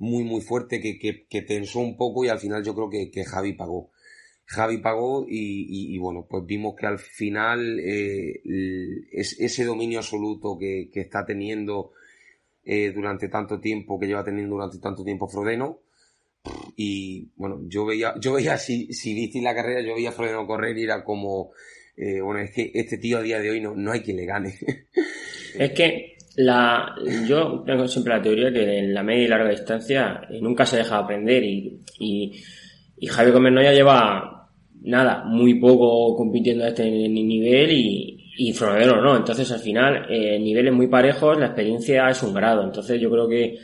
[0.00, 3.24] muy muy fuerte que, que, tensó un poco y al final yo creo que, que
[3.24, 3.90] Javi pagó.
[4.46, 8.40] Javi pagó y, y, bueno, pues vimos que al final eh,
[9.12, 11.92] es, ese dominio absoluto que, que está teniendo
[12.64, 15.82] eh, durante tanto tiempo, que lleva teniendo durante tanto tiempo Frodeno,
[16.74, 20.46] y bueno, yo veía, yo veía si, si viste la carrera, yo veía a Frodeno
[20.46, 21.52] correr y era como,
[21.96, 24.24] eh, bueno, es que este tío a día de hoy no, no hay quien le
[24.24, 24.58] gane.
[25.58, 26.94] es que la,
[27.26, 30.78] yo tengo siempre la teoría que en la media y larga distancia eh, nunca se
[30.78, 32.32] deja aprender y, y,
[32.98, 34.48] y Javier Gómez Noya lleva
[34.82, 39.16] nada, muy poco compitiendo a este nivel y, y Frodeno no.
[39.16, 42.62] Entonces al final, eh, niveles muy parejos, la experiencia es un grado.
[42.64, 43.58] Entonces yo creo que,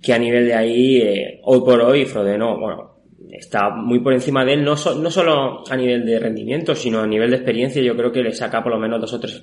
[0.00, 2.95] que a nivel de ahí, eh, hoy por hoy, Frodeno, bueno,
[3.36, 7.00] está muy por encima de él, no, so, no solo a nivel de rendimiento, sino
[7.00, 7.82] a nivel de experiencia.
[7.82, 9.42] Yo creo que le saca por lo menos dos o tres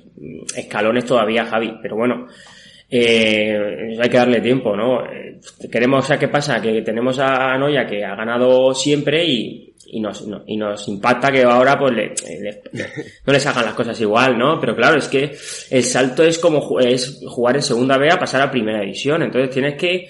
[0.56, 2.28] escalones todavía a Javi, pero bueno,
[2.90, 5.04] eh, hay que darle tiempo, ¿no?
[5.06, 5.40] Eh,
[5.72, 6.62] queremos, o sea, ¿qué pasa?
[6.62, 11.32] Que tenemos a Noya que ha ganado siempre y, y nos, no, y nos impacta
[11.32, 12.62] que ahora pues le, le,
[13.26, 14.60] no les hagan las cosas igual, ¿no?
[14.60, 15.32] Pero claro, es que
[15.72, 19.50] el salto es como es jugar en segunda B a pasar a primera división, entonces
[19.50, 20.08] tienes que,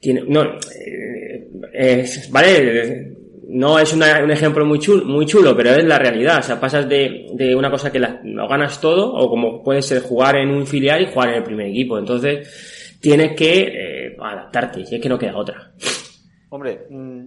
[0.00, 3.21] tiene, no, eh, vale,
[3.52, 6.38] no es una, un ejemplo muy chulo, muy chulo, pero es la realidad.
[6.38, 9.82] O sea, pasas de, de una cosa que la, lo ganas todo, o como puede
[9.82, 11.98] ser jugar en un filial y jugar en el primer equipo.
[11.98, 15.72] Entonces, tienes que eh, adaptarte, si es que no queda otra.
[16.48, 16.86] Hombre,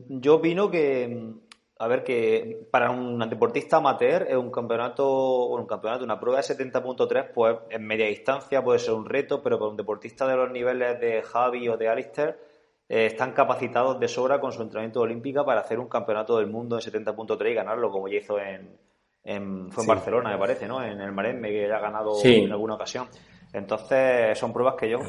[0.09, 1.33] yo opino que,
[1.77, 6.41] a ver, que para un deportista amateur es un campeonato, bueno, un campeonato, una prueba
[6.41, 10.37] de 70.3, pues en media distancia puede ser un reto, pero para un deportista de
[10.37, 12.37] los niveles de Javi o de Alistair,
[12.87, 16.77] eh, están capacitados de sobra con su entrenamiento olímpica para hacer un campeonato del mundo
[16.77, 18.77] en 70.3 y ganarlo, como ya hizo en,
[19.23, 19.87] en fue en sí.
[19.87, 20.83] Barcelona, me parece, ¿no?
[20.83, 22.43] En el Maresme, que ya ha ganado sí.
[22.43, 23.07] en alguna ocasión.
[23.53, 25.01] Entonces, son pruebas que ellos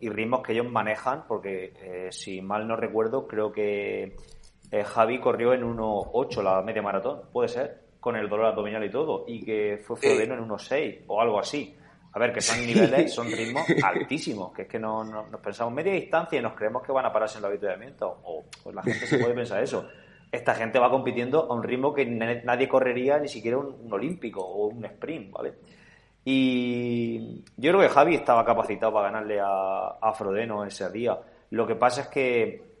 [0.00, 4.16] y ritmos que ellos manejan, porque eh, si mal no recuerdo, creo que
[4.72, 8.90] eh, Javi corrió en 1.8 la media maratón, puede ser, con el dolor abdominal y
[8.90, 11.76] todo, y que fue Frodeno en 1.6 o algo así.
[12.14, 15.72] A ver, que son niveles, son ritmos altísimos, que es que no, no, nos pensamos
[15.72, 18.20] media distancia y nos creemos que van a pararse en el avituallamiento.
[18.24, 19.88] O pues la gente se puede pensar eso.
[20.30, 24.40] Esta gente va compitiendo a un ritmo que nadie correría ni siquiera un, un olímpico
[24.40, 25.54] o un sprint, ¿vale?
[26.24, 31.18] Y yo creo que Javi estaba capacitado para ganarle a, a Frodeno ese día.
[31.50, 32.72] Lo que pasa es que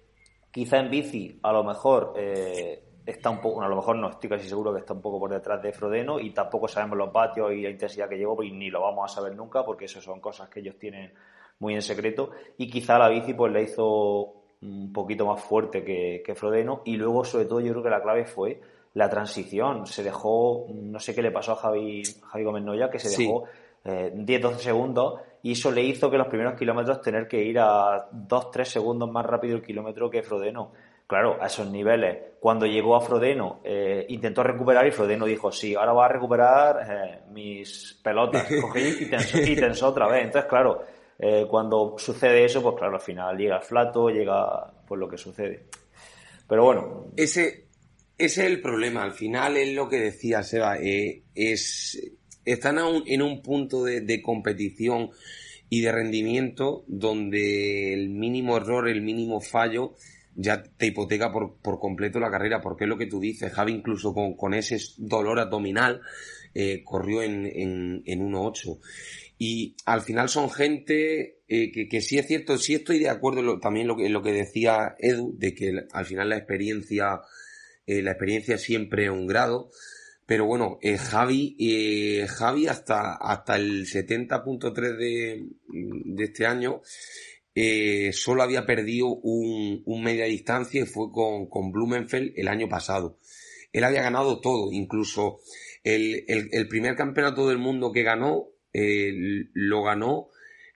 [0.50, 4.10] quizá en bici, a lo mejor eh, está un poco, bueno, a lo mejor no,
[4.10, 7.12] estoy casi seguro que está un poco por detrás de Frodeno y tampoco sabemos los
[7.12, 10.00] vatios y la intensidad que llevó, y ni lo vamos a saber nunca porque eso
[10.00, 11.12] son cosas que ellos tienen
[11.58, 12.30] muy en secreto.
[12.58, 16.96] Y quizá la bici pues le hizo un poquito más fuerte que, que Frodeno y
[16.96, 18.60] luego sobre todo yo creo que la clave fue
[18.94, 22.98] la transición, se dejó, no sé qué le pasó a Javi, Javi Gómez Noya, que
[22.98, 23.44] se dejó
[23.84, 28.08] eh, 10-12 segundos y eso le hizo que los primeros kilómetros tener que ir a
[28.10, 30.72] 2-3 segundos más rápido el kilómetro que Frodeno
[31.12, 32.16] claro, a esos niveles.
[32.40, 36.76] Cuando llegó a Frodeno, eh, intentó recuperar y Frodeno dijo, sí, ahora va a recuperar
[36.90, 38.48] eh, mis pelotas.
[38.62, 40.24] Cogí y tensó, y tensó otra vez.
[40.24, 40.82] Entonces, claro,
[41.18, 45.18] eh, cuando sucede eso, pues claro, al final llega el flato, llega pues lo que
[45.18, 45.66] sucede.
[46.48, 47.08] Pero bueno.
[47.14, 47.66] Ese,
[48.16, 49.02] ese es el problema.
[49.02, 50.78] Al final es lo que decía Seba.
[50.78, 52.00] Eh, es,
[52.42, 55.10] están un, en un punto de, de competición
[55.68, 59.92] y de rendimiento donde el mínimo error, el mínimo fallo,
[60.34, 63.72] ya te hipoteca por, por completo la carrera, porque es lo que tú dices, Javi
[63.72, 66.00] incluso con, con ese dolor abdominal
[66.54, 68.78] eh, corrió en, en, en 1.8.
[69.38, 73.40] Y al final son gente eh, que, que, sí es cierto, sí estoy de acuerdo
[73.40, 76.36] en lo, también lo que, en lo que decía Edu, de que al final la
[76.36, 77.20] experiencia,
[77.86, 79.70] eh, la experiencia siempre es un grado,
[80.26, 81.56] pero bueno, eh, Javi,
[82.28, 86.80] Javi hasta, hasta el 70.3 de, de este año,
[87.54, 93.18] eh, solo había perdido un, media distancia y fue con, con Blumenfeld el año pasado.
[93.72, 95.40] Él había ganado todo, incluso
[95.82, 99.12] el, el, primer campeonato del mundo que ganó, eh,
[99.54, 100.28] lo ganó,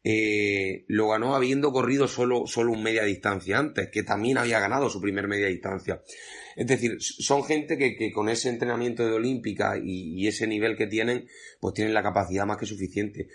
[0.03, 4.89] eh, lo ganó habiendo corrido solo, solo un media distancia antes, que también había ganado
[4.89, 6.03] su primer media distancia.
[6.57, 10.87] Es decir, son gente que, que con ese entrenamiento de olímpica y, ese nivel que
[10.87, 11.27] tienen,
[11.61, 13.29] pues tienen la capacidad más que suficiente.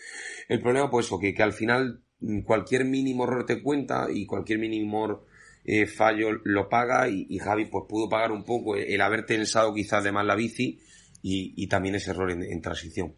[0.47, 2.03] El problema, pues, eso, que al final
[2.45, 5.21] cualquier mínimo error te cuenta y cualquier mínimo
[5.63, 10.03] eh, Fallo lo paga y, Javi pues pudo pagar un poco el, haber tensado quizás
[10.03, 10.79] de más la bici
[11.23, 13.13] y, también ese error en, transición.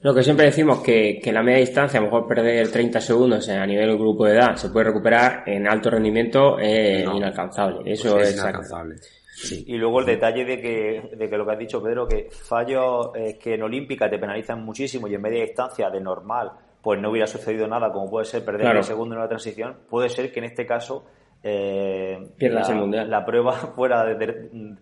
[0.00, 3.00] Lo que siempre decimos que, que en la media distancia, a lo mejor perder 30
[3.00, 7.92] segundos a nivel del grupo de edad se puede recuperar, en alto rendimiento es inalcanzable.
[7.92, 8.96] Eso pues es, inalcanzable.
[9.66, 13.10] Y luego el detalle de que, de que lo que has dicho, Pedro, que fallos
[13.40, 16.50] que en Olímpica te penalizan muchísimo y en media distancia de normal,
[16.82, 20.08] pues no hubiera sucedido nada, como puede ser perder el segundo en una transición, puede
[20.08, 21.06] ser que en este caso
[21.42, 24.04] eh, la, la, prueba fuera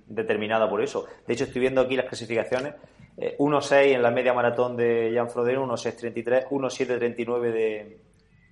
[0.06, 1.06] determinada por eso.
[1.26, 2.74] De hecho, estoy viendo aquí las clasificaciones.
[3.16, 7.98] 1.6 eh, en la media maratón de Jan Frodeno, 1.6.33, 1.7.39 de,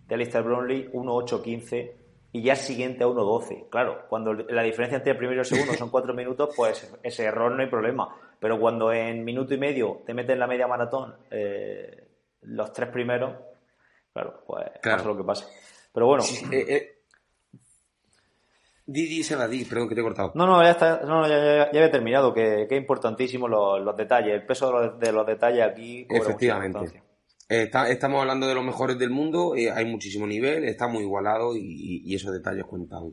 [0.07, 1.93] de Alistair Brownlee, 1.8.15
[2.33, 3.69] y ya siguiente a 1.12.
[3.71, 7.25] Claro, cuando la diferencia entre el primero y el segundo son 4 minutos, pues ese
[7.25, 8.15] error no hay problema.
[8.39, 12.08] Pero cuando en minuto y medio te metes en la media maratón eh,
[12.49, 13.35] los tres primeros,
[14.13, 15.47] claro, pues pasa lo que pasa.
[15.93, 16.25] Pero bueno.
[16.53, 16.95] Eh,
[18.87, 20.33] Didi se va a perdón que te he cortado.
[20.35, 23.95] No, no, ya, está, no, ya, ya, he terminado, que, que es importantísimo los, los,
[23.95, 26.07] detalles, el peso de los, de los detalles aquí.
[26.09, 27.03] Efectivamente.
[27.49, 32.03] estamos hablando de los mejores del mundo, eh, hay muchísimo nivel, está muy igualado y,
[32.05, 33.13] y, esos detalles cuentan,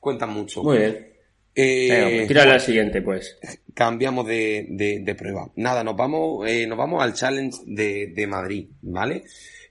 [0.00, 0.62] cuentan mucho.
[0.62, 1.13] Muy bien.
[1.54, 3.38] Eh, tírale al siguiente, pues.
[3.74, 5.50] Cambiamos de, de, de prueba.
[5.56, 9.24] Nada, nos vamos, eh, nos vamos al Challenge de, de Madrid, ¿vale?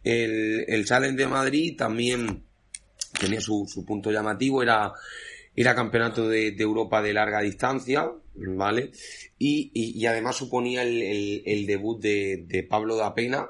[0.04, 2.44] El, el Challenge de Madrid también
[3.20, 4.94] tenía su, su punto llamativo, era,
[5.56, 8.92] era campeonato de, de, Europa de larga distancia, ¿vale?
[9.38, 13.50] Y, y, además suponía el, el, el debut de, de, Pablo da Pena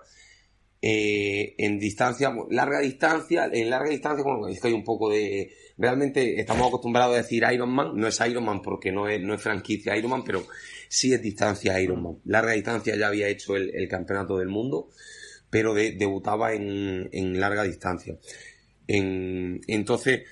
[0.82, 5.52] eh, en distancia, larga distancia, en larga distancia, bueno, es que hay un poco de,
[5.78, 9.98] realmente estamos acostumbrados a decir Ironman, no es Ironman porque no es, no es franquicia
[9.98, 10.46] Ironman, pero
[10.88, 12.20] sí es distancia Ironman.
[12.26, 14.90] Larga distancia ya había hecho el, el campeonato del mundo,
[15.50, 18.18] pero debutaba en, en larga distancia.
[18.88, 20.24] En, entonces,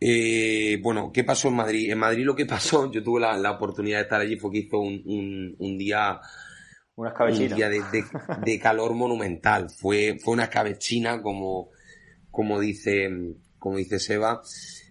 [0.00, 1.90] eh, bueno, ¿qué pasó en Madrid?
[1.90, 4.78] En Madrid lo que pasó, yo tuve la, oportunidad de estar allí, fue que hizo
[4.78, 6.20] un, un, un día
[6.98, 7.80] una un día de,
[8.44, 9.70] de, calor monumental.
[9.70, 11.70] Fue, fue una escabechina, como,
[12.30, 13.08] como dice,
[13.58, 14.42] como dice Seba.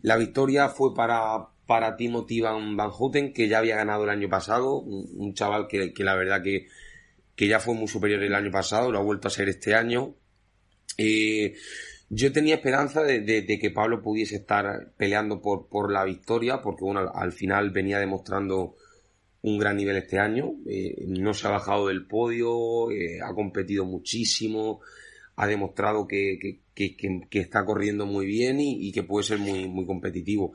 [0.02, 4.30] La victoria fue para, para Timothy Van, Van Houten, que ya había ganado el año
[4.30, 4.80] pasado.
[4.80, 6.68] Un, chaval que, que, la verdad que,
[7.36, 10.16] que ya fue muy superior el año pasado, lo ha vuelto a ser este año.
[10.98, 11.56] Eh,
[12.10, 17.12] yo tenía esperanza de, que Pablo pudiese estar peleando por, por la victoria, porque bueno,
[17.14, 18.76] al, final venía demostrando
[19.42, 20.54] un gran nivel este año.
[20.66, 24.80] Eh, no se ha bajado del podio, eh, ha competido muchísimo,
[25.36, 29.86] ha demostrado que, que, que, está corriendo muy bien y, que puede ser muy, muy
[29.86, 30.54] competitivo.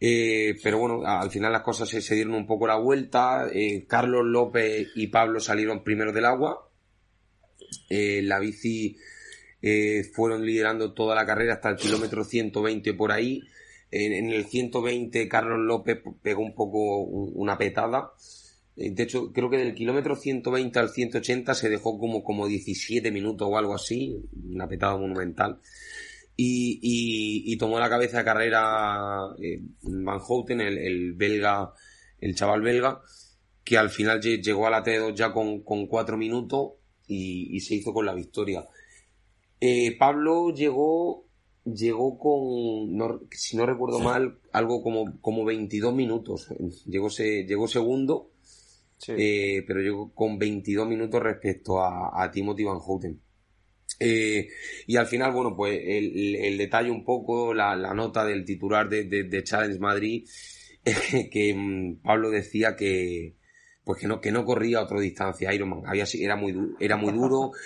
[0.00, 3.46] Eh, pero bueno, al final las cosas se, dieron un poco la vuelta.
[3.86, 6.68] Carlos López y Pablo salieron primero del agua.
[7.90, 8.96] la bici
[9.66, 13.40] eh, fueron liderando toda la carrera hasta el kilómetro 120 por ahí.
[13.90, 18.12] En, el 120 Carlos López pegó un poco una petada.
[18.76, 23.10] Eh, de hecho, creo que del kilómetro 120 al 180 se dejó como, como 17
[23.10, 25.60] minutos o algo así, una petada monumental.
[26.36, 31.72] Y, tomó la cabeza de carrera eh, Van Houten, el, belga,
[32.20, 33.00] el chaval belga,
[33.62, 36.72] que al final llegó a la T2 ya con, con 4 minutos
[37.06, 38.66] y, se hizo con la victoria.
[39.60, 41.24] Eh, Pablo llegó,
[41.64, 46.48] llegó con, si no recuerdo mal, algo como, como 22 minutos.
[46.86, 48.30] Llegó, se, llegó segundo,
[49.08, 53.20] eh, pero llegó con 22 minutos respecto a, Timothy Van Houten.
[54.00, 54.48] Eh,
[54.86, 59.78] y al final, bueno, pues el, detalle un poco, la, nota del titular de, Challenge
[59.78, 60.26] Madrid,
[61.30, 63.36] que mm, Pablo decía que,
[63.84, 65.86] pues que no, que no corría a otra distancia Ironman.
[65.86, 67.52] Había, era, muy, era muy duro,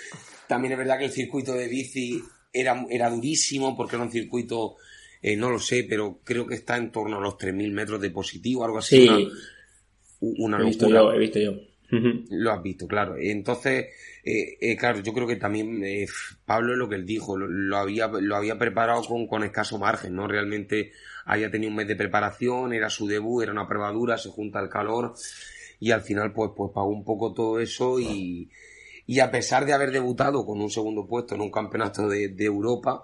[0.49, 2.19] También es verdad que el circuito de bici
[2.51, 4.77] era, era durísimo porque era un circuito,
[5.21, 8.09] eh, no lo sé, pero creo que está en torno a los 3.000 metros de
[8.09, 9.07] positivo, algo así.
[9.07, 9.07] Sí.
[9.07, 9.19] Una,
[10.21, 11.53] he Visto yo, he visto yo.
[12.29, 13.15] Lo has visto, claro.
[13.17, 13.87] Entonces,
[14.23, 15.81] eh, eh, claro, yo creo que también
[16.45, 20.15] Pablo es lo que él dijo, lo, había, lo había preparado con, con escaso margen,
[20.15, 20.27] ¿no?
[20.27, 20.91] Realmente
[21.25, 24.59] había tenido un mes de preparación, era su debut, era una prueba dura, se junta
[24.59, 25.13] el calor
[25.79, 28.49] y al final pues, pues pagó un poco todo eso y,
[29.09, 33.01] y a pesar de haber debutado con un segundo puesto en un campeonato de, Europa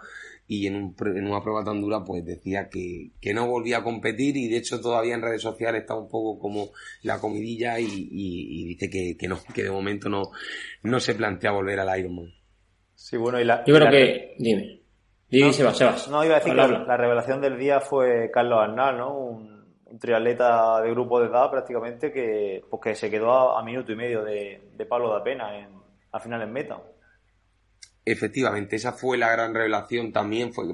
[0.48, 4.38] y en, un, en, una prueba tan dura, pues decía que, no volvía a competir
[4.38, 6.70] y de hecho todavía en redes sociales está un poco como
[7.04, 10.24] la comidilla y, dice que, no, que de momento no,
[10.84, 12.32] no se plantea volver al Ironman.
[12.94, 13.64] Sí, bueno, y la...
[13.66, 14.36] Yo creo que...
[14.38, 14.82] Dime.
[15.28, 18.98] Dime, no, Sebas, No, iba a decir que la, revelación del día fue Carlos Arnal,
[18.98, 19.18] ¿no?
[19.18, 19.56] Un,
[20.00, 24.26] triatleta de grupo de edad prácticamente que, pues que se quedó a, minuto y medio
[24.26, 25.70] de, de Pablo da Pena en,
[26.12, 26.82] al final en meta.
[28.06, 30.54] Efectivamente, esa fue la gran revelación también.
[30.54, 30.66] Fue,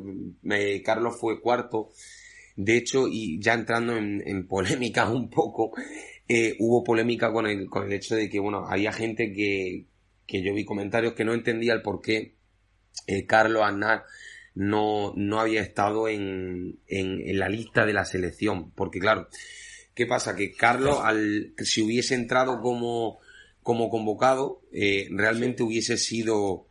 [0.84, 1.90] Carlos fue cuarto.
[2.58, 5.72] De hecho, y ya entrando en, en polémica un poco,
[6.28, 9.86] eh, hubo polémica con el, con el hecho de que, bueno, había gente que,
[10.28, 12.36] que yo vi comentarios que no entendía el por qué
[13.08, 14.04] eh, Carlos Aznar
[14.54, 18.72] no, no había estado en, en, en, la lista de la selección.
[18.72, 19.28] Porque claro,
[19.94, 20.36] ¿qué pasa?
[20.36, 23.20] Que Carlos, al, si hubiese entrado como,
[23.64, 26.68] como convocado, eh, realmente hubiese sido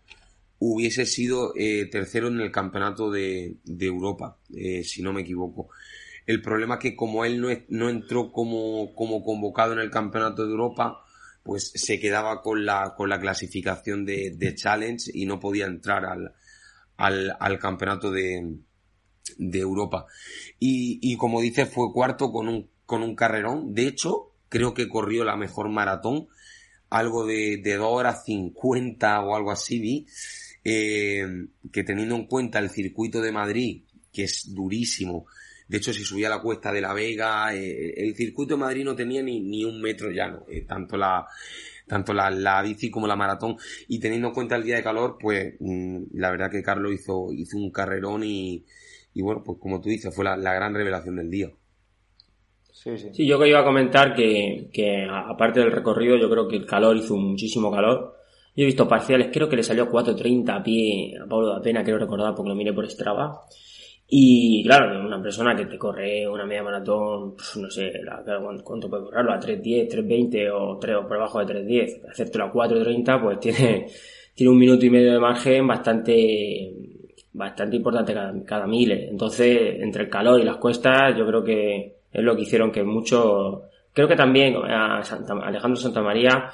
[0.60, 5.70] hubiese sido eh, tercero en el campeonato de, de Europa, eh, si no me equivoco.
[6.26, 10.44] El problema es que como él no, no entró como, como convocado en el campeonato
[10.44, 11.02] de Europa,
[11.42, 16.04] pues se quedaba con la, con la clasificación de, de Challenge y no podía entrar
[16.04, 16.34] al,
[16.98, 18.58] al, al campeonato de,
[19.38, 20.06] de Europa.
[20.58, 23.72] Y, y como dice, fue cuarto con un, con un carrerón.
[23.72, 26.28] De hecho, creo que corrió la mejor maratón,
[26.90, 30.06] algo de, de 2 horas 50 o algo así vi
[30.64, 31.26] eh,
[31.72, 33.82] que teniendo en cuenta el circuito de Madrid,
[34.12, 35.26] que es durísimo,
[35.68, 38.94] de hecho si subía la cuesta de la Vega, eh, el circuito de Madrid no
[38.96, 41.26] tenía ni, ni un metro llano, eh, tanto la
[41.86, 43.56] tanto la, la, bici como la maratón
[43.88, 47.32] y teniendo en cuenta el día de calor pues mmm, la verdad que Carlos hizo
[47.32, 48.64] hizo un carrerón y,
[49.14, 51.50] y bueno pues como tú dices fue la, la gran revelación del día
[52.72, 53.10] Sí, sí.
[53.12, 56.66] sí, yo que iba a comentar que, que aparte del recorrido, yo creo que el
[56.66, 58.16] calor hizo muchísimo calor.
[58.56, 61.84] Yo he visto parciales, creo que le salió 4.30 a pie a Pablo da Pena,
[61.84, 63.40] quiero recordar porque lo miré por Strava.
[64.12, 67.92] Y claro, una persona que te corre una media maratón, no sé,
[68.64, 72.52] cuánto puede correrlo, a 3.10, 3.20 o 3 o por debajo de 3.10, hacértelo a
[72.52, 73.86] 4.30, pues tiene,
[74.34, 76.72] tiene un minuto y medio de margen bastante,
[77.32, 78.90] bastante importante cada, cada mil.
[78.90, 82.82] Entonces, entre el calor y las cuestas, yo creo que es lo que hicieron que
[82.82, 83.60] muchos,
[83.92, 86.50] creo que también a Santa, Alejandro Santamaría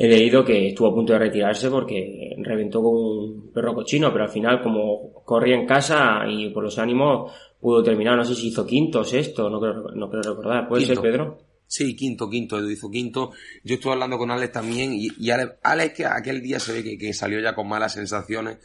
[0.00, 4.24] he leído que estuvo a punto de retirarse porque reventó con un perro cochino, pero
[4.24, 7.30] al final como corría en casa y por los ánimos
[7.60, 10.86] pudo terminar, no sé si hizo quinto o sexto, no creo, no creo recordar, ¿puede
[10.86, 11.02] quinto.
[11.02, 11.38] ser Pedro?
[11.66, 13.32] Sí, quinto, quinto, Edu hizo quinto.
[13.62, 16.82] Yo estuve hablando con Alex también y, y Alex, Alex, que aquel día se ve
[16.82, 18.56] que, que salió ya con malas sensaciones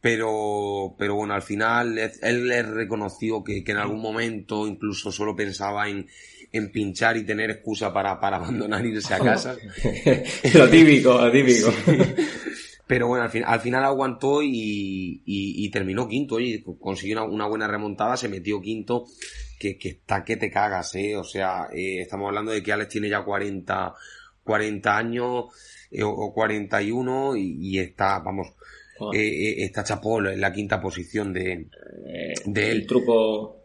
[0.00, 5.36] pero, pero bueno, al final él le reconoció que, que, en algún momento incluso solo
[5.36, 6.08] pensaba en,
[6.52, 9.56] en pinchar y tener excusa para, para abandonar irse a casa.
[10.54, 11.72] lo típico, lo típico.
[11.84, 12.98] Sí.
[12.98, 17.32] Pero bueno, al, fin, al final aguantó y, y, y terminó quinto, y consiguió una,
[17.32, 19.06] una, buena remontada, se metió quinto,
[19.58, 21.16] que, que está que te cagas, eh.
[21.16, 23.94] O sea, eh, estamos hablando de que Alex tiene ya 40,
[24.44, 25.44] 40 años,
[25.90, 28.52] eh, o 41, y, y está, vamos,
[28.98, 29.12] Oh.
[29.12, 31.66] Eh, está Chapol en la quinta posición de,
[32.44, 32.82] de él.
[32.82, 33.61] El truco,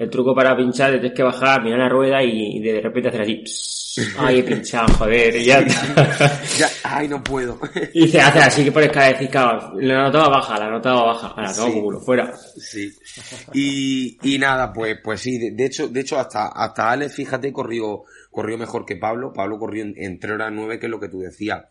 [0.00, 3.22] el truco para pinchar es que bajar, mirar la rueda y, y de repente hacer
[3.22, 3.42] así.
[3.44, 6.68] Pss, ay, he pinchado, joder, y ya, ya.
[6.84, 7.58] Ay, no puedo.
[7.92, 11.28] Y se hace así que pones cara de claro, la notaba baja, la notaba baja,
[11.28, 11.80] ahora sí.
[11.80, 12.32] culo, fuera.
[12.36, 12.90] Sí.
[13.52, 17.52] Y, y nada, pues, pues sí, de, de, hecho, de hecho hasta, hasta Alex, fíjate,
[17.52, 19.32] corrió, corrió mejor que Pablo.
[19.32, 21.64] Pablo corrió en, en 3 horas 9, que es lo que tú decías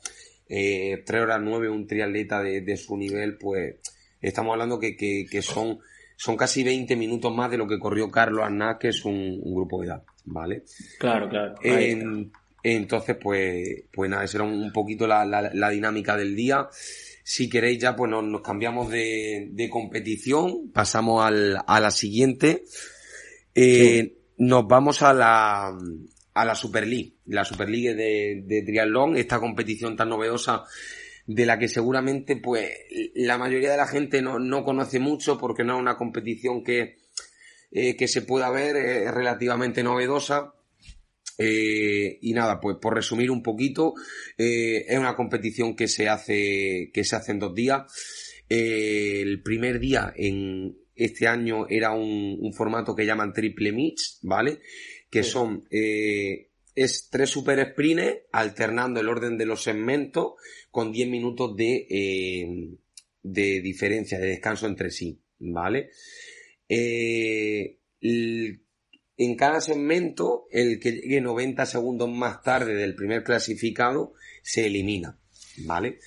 [0.49, 3.75] eh, 3 horas 9, un triatleta de, de, su nivel, pues
[4.19, 5.79] estamos hablando que, que, que, son,
[6.19, 9.55] son casi 20 minutos más de lo que corrió Carlos Arnaz, que es un, un
[9.55, 10.65] grupo de edad, ¿vale?
[10.99, 11.55] Claro, claro.
[11.63, 11.97] Eh,
[12.61, 16.67] entonces, pues, pues nada, esa era un poquito la, la, la, dinámica del día.
[17.23, 22.65] Si queréis ya, pues nos, nos cambiamos de, de, competición, pasamos al, a la siguiente.
[23.55, 24.17] Eh, sí.
[24.39, 25.73] Nos vamos a la,
[26.33, 30.65] a la Super League, la Super League de, de triatlón, esta competición tan novedosa
[31.29, 32.71] de la que seguramente pues
[33.13, 36.97] la mayoría de la gente no, no conoce mucho porque no es una competición que,
[37.71, 40.55] eh, que se pueda ver, es eh, relativamente novedosa.
[41.37, 43.93] Eh, y nada, pues por resumir un poquito,
[44.39, 47.83] eh, es una competición que se hace, que se hace en dos días.
[48.49, 54.17] Eh, el primer día en este año era un, un formato que llaman triple mix,
[54.23, 54.61] ¿vale?
[55.09, 55.31] que sí.
[55.31, 56.48] son eh,
[56.83, 60.33] es tres super sprints alternando el orden de los segmentos
[60.71, 62.69] con 10 minutos de, eh,
[63.21, 65.89] de diferencia, de descanso entre sí, ¿vale?
[66.69, 68.61] Eh, el,
[69.17, 75.19] en cada segmento, el que llegue 90 segundos más tarde del primer clasificado se elimina,
[75.65, 75.99] ¿vale?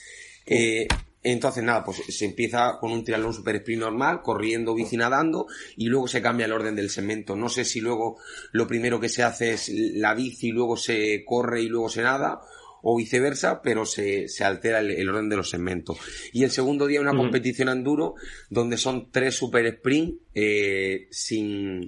[0.47, 0.89] Eh,
[1.23, 5.47] entonces, nada, pues se empieza con un triatlón super sprint normal, corriendo, bici, nadando,
[5.77, 7.37] y luego se cambia el orden del segmento.
[7.37, 8.19] No sé si luego
[8.51, 12.03] lo primero que se hace es la bici, y luego se corre y luego se
[12.03, 12.41] nada,
[12.83, 15.99] o viceversa, pero se, se altera el, el, orden de los segmentos.
[16.33, 17.19] Y el segundo día una uh -huh.
[17.19, 18.15] competición enduro,
[18.51, 21.87] donde son tres super sprint, eh, sin,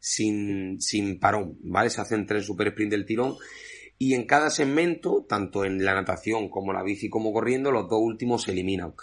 [0.00, 1.90] sin, sin parón, ¿vale?
[1.90, 3.36] Se hacen tres super sprint del tirón
[3.98, 8.00] y en cada segmento, tanto en la natación como la bici como corriendo, los dos
[8.00, 8.94] últimos se eliminan.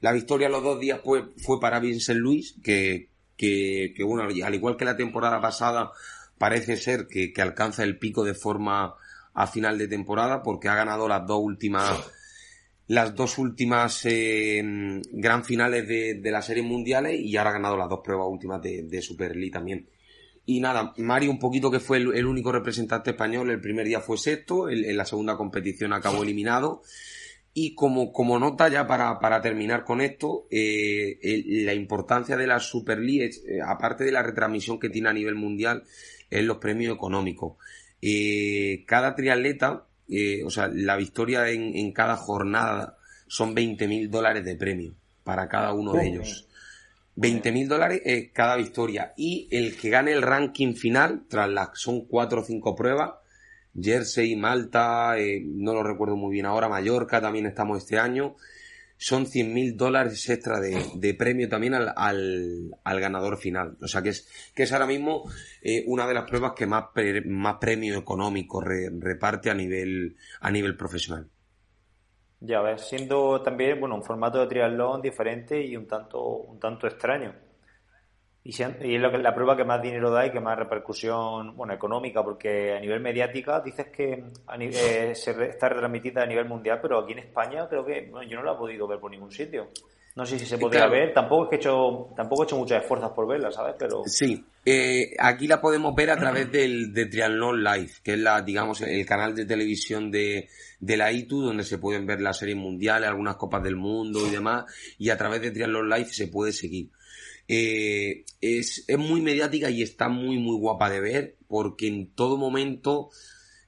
[0.00, 4.54] La victoria los dos días fue, fue para Vincent Luis, que, que, que bueno, al
[4.54, 5.92] igual que la temporada pasada,
[6.38, 8.94] parece ser que, que alcanza el pico de forma
[9.34, 11.98] a final de temporada porque ha ganado las dos últimas
[12.88, 14.60] las dos últimas eh,
[15.12, 18.60] gran finales de, de las series mundiales y ahora ha ganado las dos pruebas últimas
[18.60, 19.86] de, de Super League también.
[20.46, 24.18] Y nada, Mario un poquito que fue el, único representante español, el primer día fue
[24.18, 26.82] sexto, en la segunda competición acabó eliminado.
[27.52, 31.18] Y como, como nota ya para, para terminar con esto, eh,
[31.64, 35.34] la importancia de la Super League, eh, aparte de la retransmisión que tiene a nivel
[35.34, 35.84] mundial,
[36.30, 37.56] es los premios económicos.
[38.00, 39.86] Eh, cada triatleta
[40.44, 42.96] o sea, la victoria en, en cada jornada
[43.28, 46.48] son 20 mil dólares de premio para cada uno de ellos.
[47.20, 49.12] 20 mil dólares eh, cada victoria.
[49.14, 53.12] Y el que gane el ranking final, tras las, son cuatro o cinco pruebas,
[53.78, 58.36] Jersey, Malta, eh, no lo recuerdo muy bien ahora, Mallorca también estamos este año,
[58.96, 63.76] son 100 mil dólares extra de, de, premio también al, al, al, ganador final.
[63.82, 66.86] O sea que es, que es ahora mismo eh, una de las pruebas que más,
[67.26, 71.28] más premio económico re, reparte a nivel, a nivel profesional.
[72.40, 76.86] Ya ves, siendo también bueno un formato de triatlón diferente y un tanto, un tanto
[76.86, 77.34] extraño.
[78.42, 78.76] Y, y es
[79.10, 82.80] que, la prueba que más dinero da y que más repercusión bueno, económica, porque a
[82.80, 87.18] nivel mediática dices que a eh, se está retransmitida a nivel mundial, pero aquí en
[87.18, 89.68] España creo que bueno, yo no la he podido ver por ningún sitio.
[90.16, 90.92] No sé si se podría claro.
[90.92, 93.76] ver, tampoco es que he hecho, tampoco he hecho muchas esfuerzos por verla, ¿sabes?
[93.78, 94.02] Pero...
[94.06, 98.42] Sí, eh, aquí la podemos ver a través del de Triathlon Live, que es la,
[98.42, 100.48] digamos, el canal de televisión de,
[100.80, 104.30] de la ITU, donde se pueden ver las series mundiales, algunas copas del mundo y
[104.30, 104.64] demás,
[104.98, 106.90] y a través de Triathlon Live se puede seguir.
[107.52, 112.36] Eh, es, es, muy mediática y está muy, muy guapa de ver, porque en todo
[112.36, 113.10] momento,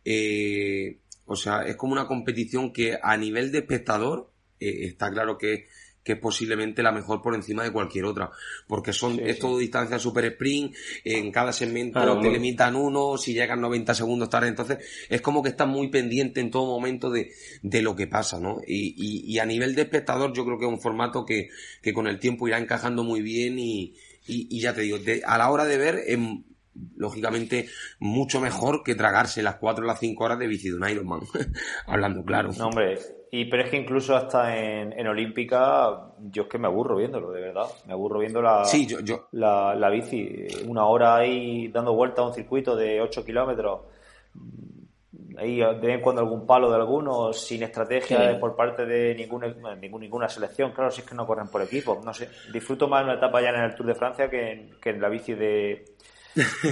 [0.04, 4.30] eh, o sea, es como una competición que a nivel de espectador,
[4.60, 5.66] eh, está claro que
[6.02, 8.30] que es posiblemente la mejor por encima de cualquier otra.
[8.66, 10.74] Porque son, sí, es todo distancia super sprint,
[11.04, 14.78] en cada segmento claro, te limitan uno, si llegan 90 segundos tarde, entonces
[15.08, 17.30] es como que estás muy pendiente en todo momento de,
[17.62, 18.60] de lo que pasa, ¿no?
[18.66, 21.48] Y, y, y, a nivel de espectador yo creo que es un formato que,
[21.80, 23.94] que con el tiempo irá encajando muy bien y,
[24.26, 26.18] y, y ya te digo, de, a la hora de ver es
[26.96, 30.88] lógicamente mucho mejor que tragarse las 4 o las 5 horas de bici de un
[30.88, 31.20] Ironman,
[31.86, 32.50] hablando claro.
[32.56, 32.98] No, hombre,
[33.34, 37.30] y pero es que incluso hasta en, en, Olímpica, yo es que me aburro viéndolo,
[37.30, 37.64] de verdad.
[37.86, 39.28] Me aburro viendo la, sí, yo, yo.
[39.32, 40.46] la, la bici.
[40.66, 43.80] Una hora ahí dando vueltas a un circuito de 8 kilómetros.
[45.38, 48.38] Ahí de vez en cuando algún palo de algunos, sin estrategia sí.
[48.38, 50.72] por parte de ninguna, ninguna, ninguna selección.
[50.72, 52.02] Claro, si es que no corren por equipo.
[52.04, 54.70] No sé, disfruto más en una etapa ya en el Tour de Francia que en,
[54.78, 55.86] que en la bici de,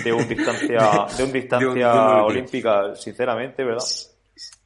[0.05, 3.83] de un distancia, de un distancia de un, de un olímpica, sinceramente, ¿verdad?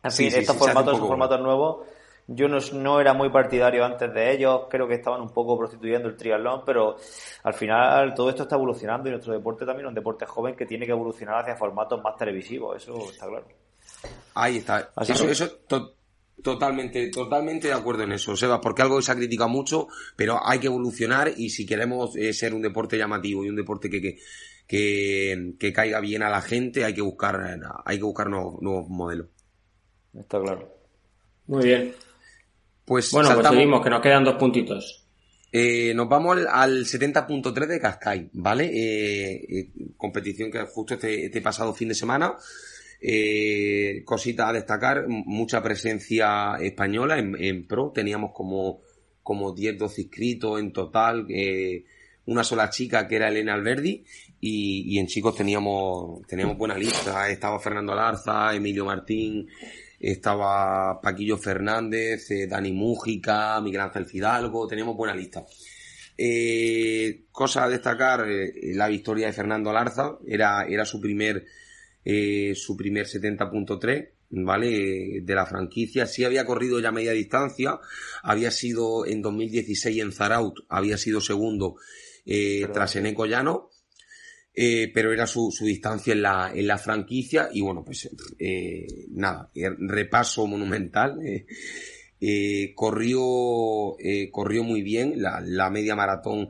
[0.04, 1.86] En fin, sí, estos sí, formatos son formatos nuevos.
[2.26, 6.08] Yo no, no, era muy partidario antes de ellos, creo que estaban un poco prostituyendo
[6.08, 6.96] el triatlón, pero
[7.42, 10.64] al final todo esto está evolucionando y nuestro deporte también es un deporte joven que
[10.64, 13.46] tiene que evolucionar hacia formatos más televisivos, eso está claro.
[14.34, 14.90] Ahí está.
[14.96, 15.32] Así eso, que...
[15.32, 15.96] eso to
[16.42, 20.58] totalmente, totalmente de acuerdo en eso, Seba, porque algo se ha criticado mucho, pero hay
[20.58, 24.18] que evolucionar y si queremos eh, ser un deporte llamativo y un deporte que, que,
[24.66, 28.88] que, que caiga bien a la gente, hay que buscar, hay que buscar nuevos, nuevos
[28.88, 29.28] modelos.
[30.18, 30.74] Está claro.
[31.46, 31.94] Muy bien.
[32.84, 33.50] Pues bueno, saltamos.
[33.50, 35.06] pues seguimos, que nos quedan dos puntitos.
[35.50, 38.64] Eh, nos vamos al, al 70.3 de Cascai, ¿vale?
[38.66, 42.34] Eh, eh, competición que justo este, este, pasado fin de semana.
[43.00, 47.92] Eh, cosita a destacar, mucha presencia española en, en pro.
[47.94, 48.80] Teníamos como,
[49.22, 51.26] como 10, 12 inscritos en total.
[51.28, 51.84] Eh,
[52.26, 54.02] una sola chica que era Elena Alberdi
[54.40, 57.28] y, y en chicos teníamos, teníamos buena lista.
[57.28, 59.46] Estaba Fernando Alarza, Emilio Martín,
[60.10, 65.44] estaba Paquillo Fernández, eh, Dani Mújica, Miguel Ángel Fidalgo, teníamos buena lista.
[66.16, 71.46] Eh, cosa a destacar, eh, la victoria de Fernando Alarza, era, era su primer,
[72.54, 75.20] su primer 70.3, ¿vale?
[75.22, 76.06] De la franquicia.
[76.06, 77.78] Sí había corrido ya media distancia,
[78.22, 81.76] había sido en 2016 en Zaraut, había sido segundo
[82.26, 83.70] eh, tras Eneco Llano,
[84.56, 88.86] eh, pero era su, su, distancia en la, en la franquicia y bueno, pues eh,
[89.10, 91.18] nada, repaso monumental.
[91.26, 91.46] Eh,
[92.26, 96.48] eh corrió, eh, corrió muy bien, la, la media maratón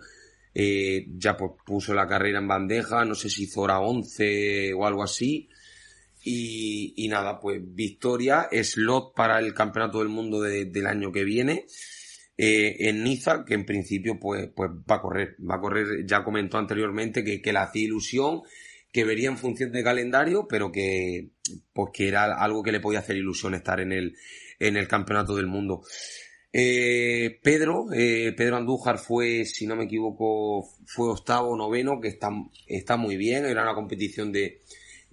[0.54, 5.02] ya pues, puso la carrera en bandeja, no sé si hizo hora 11 o algo
[5.02, 5.48] así.
[6.22, 11.66] Y, nada, pues victoria, slot para el campeonato del mundo de, del año que viene
[12.36, 15.36] eh, en Niza, que en principio pues, pues va a correr.
[15.38, 18.42] Va a correr, ya comentó anteriormente que, que le hacía ilusión,
[18.92, 21.30] que vería en función de calendario, pero que,
[21.72, 24.16] pues que era algo que le podía hacer ilusión estar en el,
[24.58, 25.82] en el campeonato del mundo.
[26.52, 32.30] Eh, Pedro, eh, Pedro Andújar fue, si no me equivoco, fue octavo noveno, que está,
[32.68, 34.60] está muy bien, era una competición de,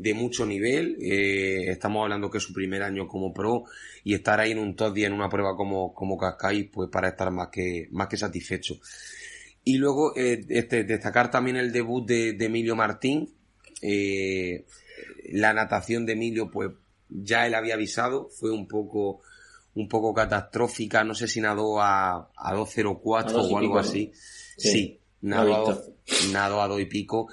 [0.02, 3.66] de mucho nivel, eh, estamos hablando que es su primer año como pro
[4.04, 7.10] y estar ahí en un top 10 en una prueba como, como Cascais, pues para
[7.10, 8.80] estar más que, más que satisfecho.
[9.64, 13.32] Y luego, eh, este, destacar también el debut de, de Emilio Martín,
[13.82, 14.66] eh,
[15.32, 16.72] la natación de Emilio, pues
[17.10, 19.22] ya él había avisado, fue un poco
[19.74, 24.12] un poco catastrófica, no sé si nadó a, a 2.04 o algo así.
[24.58, 25.78] Sí, nadó, a
[26.34, 27.30] nadó a 2 y pico.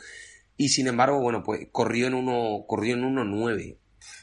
[0.59, 3.79] Y sin embargo, bueno, pues corrió en uno, corrió en 1.9,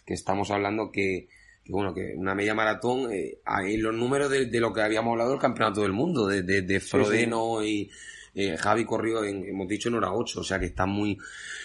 [0.06, 1.30] que estamos hablando que,
[1.64, 5.14] que, bueno, que una media maratón, eh, en los números de, de, lo que habíamos
[5.14, 7.72] hablado del campeonato del mundo, de, de, de Frodeno sí, sí.
[7.72, 7.92] y
[8.36, 11.18] eh, Javi corrió en, hemos dicho en hora 8, o sea que está muy,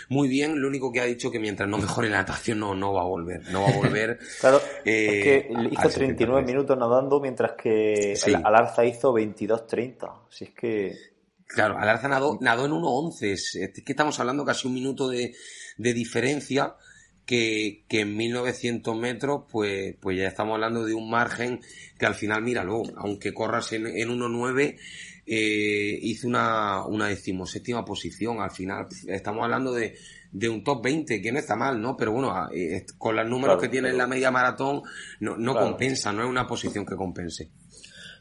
[0.09, 0.61] muy bien.
[0.61, 3.07] Lo único que ha dicho que mientras no mejore la natación no, no va a
[3.07, 4.19] volver, no va a volver.
[4.41, 8.33] claro, eh, es que hizo 39 minutos nadando mientras que sí.
[8.33, 10.13] Alarza hizo 22.30.
[10.29, 11.10] Si es que...
[11.55, 13.23] Claro, Alarza nadó, nadó en 1.11.
[13.33, 15.35] Es, es que estamos hablando casi un minuto de,
[15.77, 16.75] de diferencia.
[17.27, 21.61] Que, que, en 1900 metros, pues, pues ya estamos hablando de un margen
[21.97, 24.77] que al final, míralo, aunque corras en, en 1.9,
[25.27, 28.41] eh, hizo una, una decimoséptima posición.
[28.41, 29.97] Al final, estamos hablando de,
[30.33, 31.97] de un top 20, que no está mal, ¿no?
[31.97, 34.83] Pero bueno, eh, con los números claro, que tiene en la media maratón,
[35.21, 35.69] no, no claro.
[35.69, 37.51] compensa, no es una posición que compense.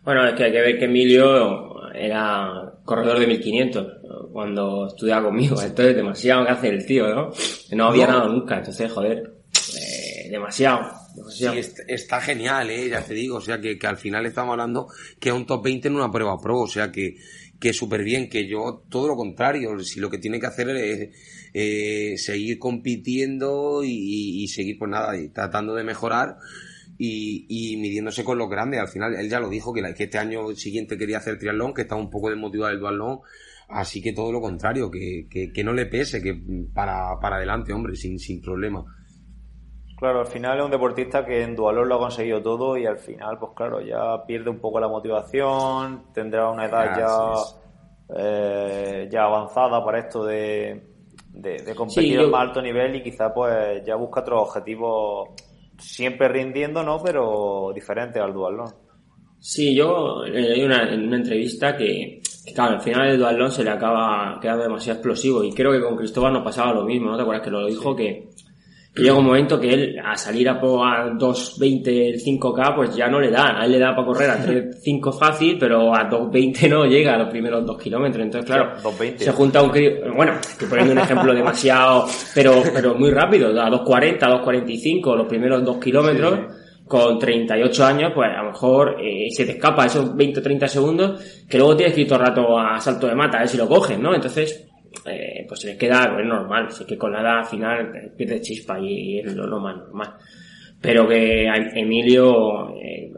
[0.10, 3.88] Bueno, es que hay que ver que Emilio era corredor de 1500
[4.34, 5.62] cuando estudiaba conmigo.
[5.62, 7.32] Entonces, demasiado que hace el tío, ¿no?
[7.74, 8.14] No había no.
[8.14, 8.58] nada nunca.
[8.58, 10.90] Entonces, joder, eh, demasiado.
[11.16, 11.54] demasiado.
[11.54, 12.90] Sí, está, está, genial, ¿eh?
[12.90, 13.38] Ya te digo.
[13.38, 14.88] O sea, que, que al final estamos hablando
[15.20, 16.62] que es un top 20 en una prueba pro.
[16.62, 17.18] O sea, que,
[17.60, 18.30] que súper bien.
[18.32, 19.78] Que yo, todo lo contrario.
[19.82, 21.10] Si lo que tiene que hacer es
[21.54, 26.38] eh, seguir compitiendo y, y, seguir, pues nada, tratando de mejorar
[27.02, 28.82] y, y, midiéndose con los grandes.
[28.82, 31.74] Al final, él ya lo dijo, que, la, que este año siguiente quería hacer triatlón,
[31.74, 33.22] que estaba un poco desmotivado del duatlón.
[33.70, 36.38] Así que todo lo contrario, que, que, que no le pese, que
[36.74, 38.84] para, para adelante, hombre, sin, sin problema.
[39.96, 42.98] Claro, al final es un deportista que en dualón lo ha conseguido todo y al
[42.98, 49.24] final, pues claro, ya pierde un poco la motivación, tendrá una edad ya, eh, ya
[49.24, 50.84] avanzada para esto de,
[51.30, 52.28] de, de competir sí, yo...
[52.28, 55.30] a más alto nivel y quizá pues ya busca otros objetivos
[55.80, 57.02] siempre rindiendo, ¿no?
[57.04, 58.74] Pero diferente al dualón.
[59.40, 63.64] Sí, yo leí una, en una entrevista que, que, claro, al final el dualón se
[63.64, 67.16] le acaba quedando demasiado explosivo y creo que con Cristóbal nos pasaba lo mismo, ¿no?
[67.16, 67.96] ¿Te acuerdas que lo dijo?
[67.96, 68.30] Que,
[69.00, 73.20] llega un momento que él a salir a, a 2.20 el 5K pues ya no
[73.20, 76.86] le da, a él le da para correr a 3.5 fácil, pero a 2.20 no
[76.86, 78.74] llega a los primeros 2 kilómetros, entonces claro,
[79.18, 83.70] se junta un crío, bueno, estoy poniendo un ejemplo demasiado, pero, pero muy rápido, a
[83.70, 88.98] 2.40, a 2.45 los primeros 2 kilómetros, sí con 38 años, pues a lo mejor
[89.00, 92.20] eh, se te escapa esos 20 o 30 segundos que luego tienes que ir todo
[92.20, 94.14] el rato a salto de mata, a ver si lo coges, ¿no?
[94.16, 94.69] Entonces,
[95.06, 98.42] eh, pues se les queda, es normal, así que con la edad al final pierde
[98.42, 100.16] chispa y, es lo, lo, más normal.
[100.82, 103.12] Pero que Emilio eh,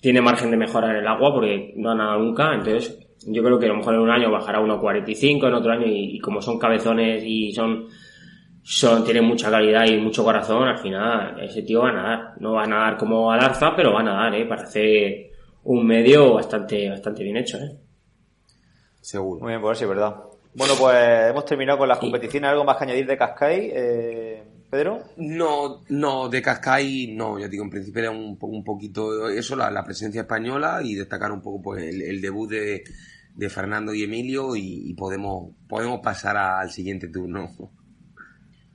[0.00, 3.66] tiene margen de mejorar el agua porque no ha nadado nunca, entonces yo creo que
[3.66, 6.58] a lo mejor en un año bajará 1.45, en otro año y, y como son
[6.58, 7.88] cabezones y son
[8.66, 12.34] son, tiene mucha calidad y mucho corazón, al final ese tío va a nadar.
[12.40, 14.46] No va a nadar como Alarza, pero va a nadar, ¿eh?
[14.46, 15.30] Para hacer
[15.64, 17.76] un medio bastante, bastante bien hecho, ¿eh?
[19.02, 19.40] Seguro.
[19.40, 20.16] Muy bien, pues sí, verdad.
[20.54, 22.50] Bueno, pues hemos terminado con las competiciones.
[22.50, 25.02] ¿Algo más que añadir de Cascai, eh, Pedro?
[25.16, 27.38] No, no, de Cascai no.
[27.38, 31.32] Ya digo, en principio era un, un poquito eso, la, la, presencia española y destacar
[31.32, 32.84] un poco pues el, el debut de,
[33.34, 37.50] de, Fernando y Emilio y, y podemos, podemos pasar al siguiente turno.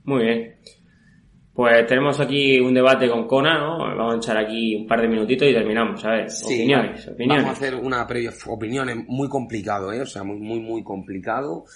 [0.04, 0.56] Muy bien.
[1.60, 3.76] Pues tenemos aquí un debate con Kona, ¿no?
[3.80, 6.02] Vamos a echar aquí un par de minutitos y terminamos.
[6.06, 7.44] A ver, sí, opiniones, opiniones.
[7.44, 10.00] Vamos a hacer una previa, opiniones muy complicado, ¿eh?
[10.00, 11.66] O sea, muy, muy, muy complicado.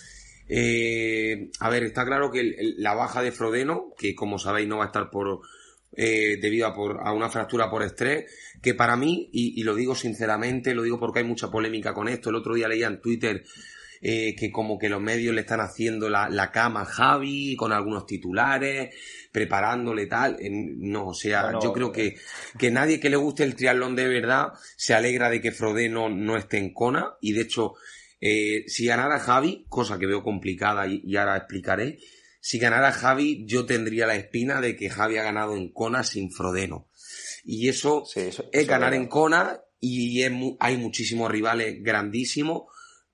[0.49, 4.69] Eh, a ver, está claro que el, el, la baja de Frodeno, que como sabéis
[4.69, 5.41] no va a estar por,
[5.95, 8.25] eh, debido a, por, a, una fractura por estrés,
[8.63, 12.09] que para mí, y, y, lo digo sinceramente, lo digo porque hay mucha polémica con
[12.09, 13.45] esto, el otro día leía en Twitter
[14.07, 17.73] eh, que como que los medios le están haciendo la, la cama a Javi con
[17.73, 18.95] algunos titulares,
[19.33, 20.37] preparándole tal.
[20.43, 22.17] No, o sea, bueno, yo creo que,
[22.59, 26.11] que nadie que le guste el triatlón de verdad se alegra de que Frode no,
[26.11, 27.77] no esté en Kona y de hecho,
[28.21, 31.99] eh, si ganara Javi, cosa que veo complicada y, y ahora explicaré,
[32.41, 36.31] si ganara Javi, yo tendría la espina de que Javi ha ganado en Kona sin
[36.31, 36.91] Frodeno.
[37.43, 42.65] Y eso, sí, eso es ganar en Kona y es, hay muchísimos rivales grandísimos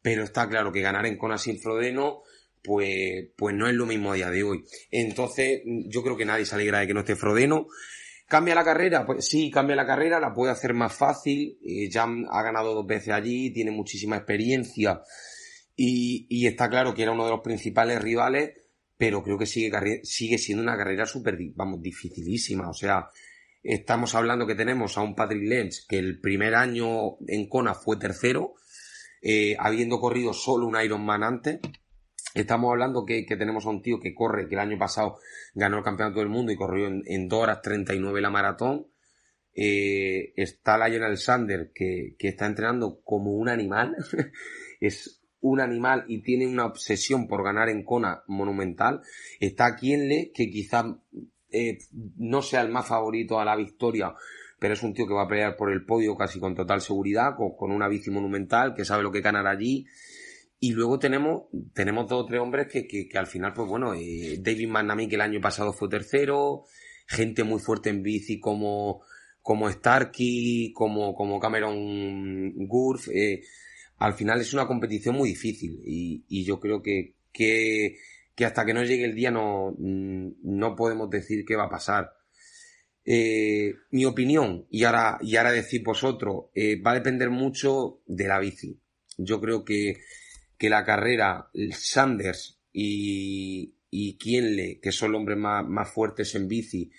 [0.02, 2.22] pero está claro que ganar en Kona sin Frodeno,
[2.62, 4.64] pues, pues no es lo mismo a día de hoy.
[4.90, 7.66] Entonces, yo creo que nadie se alegra de que no esté Frodeno.
[8.28, 9.04] ¿Cambia la carrera?
[9.04, 11.58] Pues sí, cambia la carrera, la puede hacer más fácil.
[11.64, 15.02] Eh, ha ganado dos veces allí, tiene muchísima experiencia
[15.82, 18.52] y, y, está claro que era uno de los principales rivales,
[18.98, 22.68] pero creo que sigue, sigue siendo una carrera súper, vamos, dificilísima.
[22.68, 23.08] O sea,
[23.62, 27.96] estamos hablando que tenemos a un Patrick Lenz que el primer año en Kona fue
[27.96, 28.56] tercero,
[29.20, 31.60] eh, habiendo corrido solo un Ironman antes.
[32.34, 35.18] Estamos hablando que, tenemos a un tío que corre, que el año pasado
[35.54, 38.86] ganó el campeonato del mundo y corrió en, en 2 horas 39 la maratón.
[39.52, 43.96] Eh, está Lionel Sander, que, que está entrenando como un animal.
[44.80, 49.00] es un animal y tiene una obsesión por ganar en Kona monumental.
[49.40, 50.86] Está Kienle, que quizás
[51.50, 51.78] eh,
[52.16, 54.14] no sea el más favorito a la victoria,
[54.60, 57.32] pero es un tío que va a pelear por el podio casi con total seguridad,
[57.34, 59.86] con, una bici monumental, que sabe lo que ganar allí.
[60.60, 63.94] Y luego tenemos, tenemos dos o tres hombres que, que, que al final, pues bueno,
[63.94, 66.64] eh, David McNamee que el año pasado fue tercero,
[67.06, 69.00] gente muy fuerte en bici como,
[69.40, 73.40] como Starkey, como, como Cameron Gurf, eh,
[73.96, 77.96] al final es una competición muy difícil y, y yo creo que, que,
[78.34, 82.19] que, hasta que no llegue el día no, no podemos decir qué va a pasar.
[83.04, 88.28] Eh, mi opinión, y ahora, y ahora decir vosotros, eh, va a depender mucho de
[88.28, 88.78] la bici.
[89.16, 90.00] Yo creo que
[90.58, 96.48] que la carrera, Sanders y, y Kienle, que son los hombres más, más fuertes en
[96.48, 96.90] bici,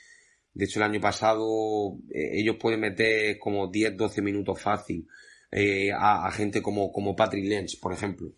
[0.52, 5.08] de hecho el año pasado eh, ellos pueden meter como 10-12 minutos fácil
[5.96, 8.34] a, a, gente como, como Patrick Lenz, por ejemplo.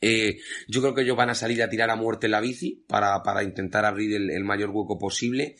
[0.00, 3.42] Yo creo que ellos van a salir a tirar a muerte la bici para, para
[3.42, 5.56] intentar abrir el mayor hueco posible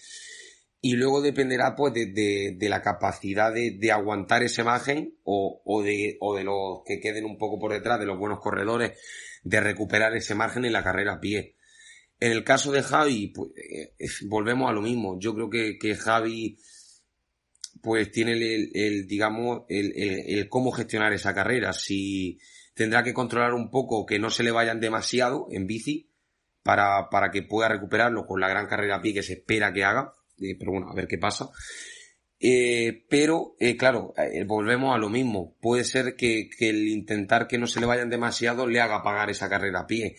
[0.81, 5.61] y luego dependerá pues de, de, de la capacidad de, de, aguantar ese margen o,
[5.65, 8.93] o, de, o de los que queden un poco por detrás de los buenos corredores
[9.43, 11.57] de recuperar ese margen en la carrera a pie.
[12.21, 13.93] En el caso de Javi, pues eh,
[14.27, 15.19] volvemos a lo mismo.
[15.19, 16.59] Yo creo que, que Javi
[17.83, 21.73] pues tiene el, el digamos, el, el, el, cómo gestionar esa carrera.
[21.73, 22.39] Si
[22.75, 26.13] tendrá que controlar un poco que no se le vayan demasiado en bici
[26.63, 29.85] para, para que pueda recuperarlo con la gran carrera a pie que se espera que
[29.85, 31.51] haga eh, pero bueno, a ver qué pasa.
[32.41, 34.15] Eh, pero, eh, claro,
[34.47, 35.57] volvemos a lo mismo.
[35.61, 39.49] Puede ser que, el intentar que no se le vayan demasiado le haga pagar esa
[39.49, 40.17] carrera a pie.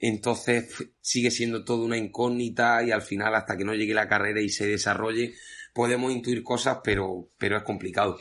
[0.00, 4.40] Entonces sigue siendo todo una incógnita y al final hasta que no llegue la carrera
[4.40, 5.34] y se desarrolle
[5.72, 8.18] podemos intuir cosas, pero, pero es complicado.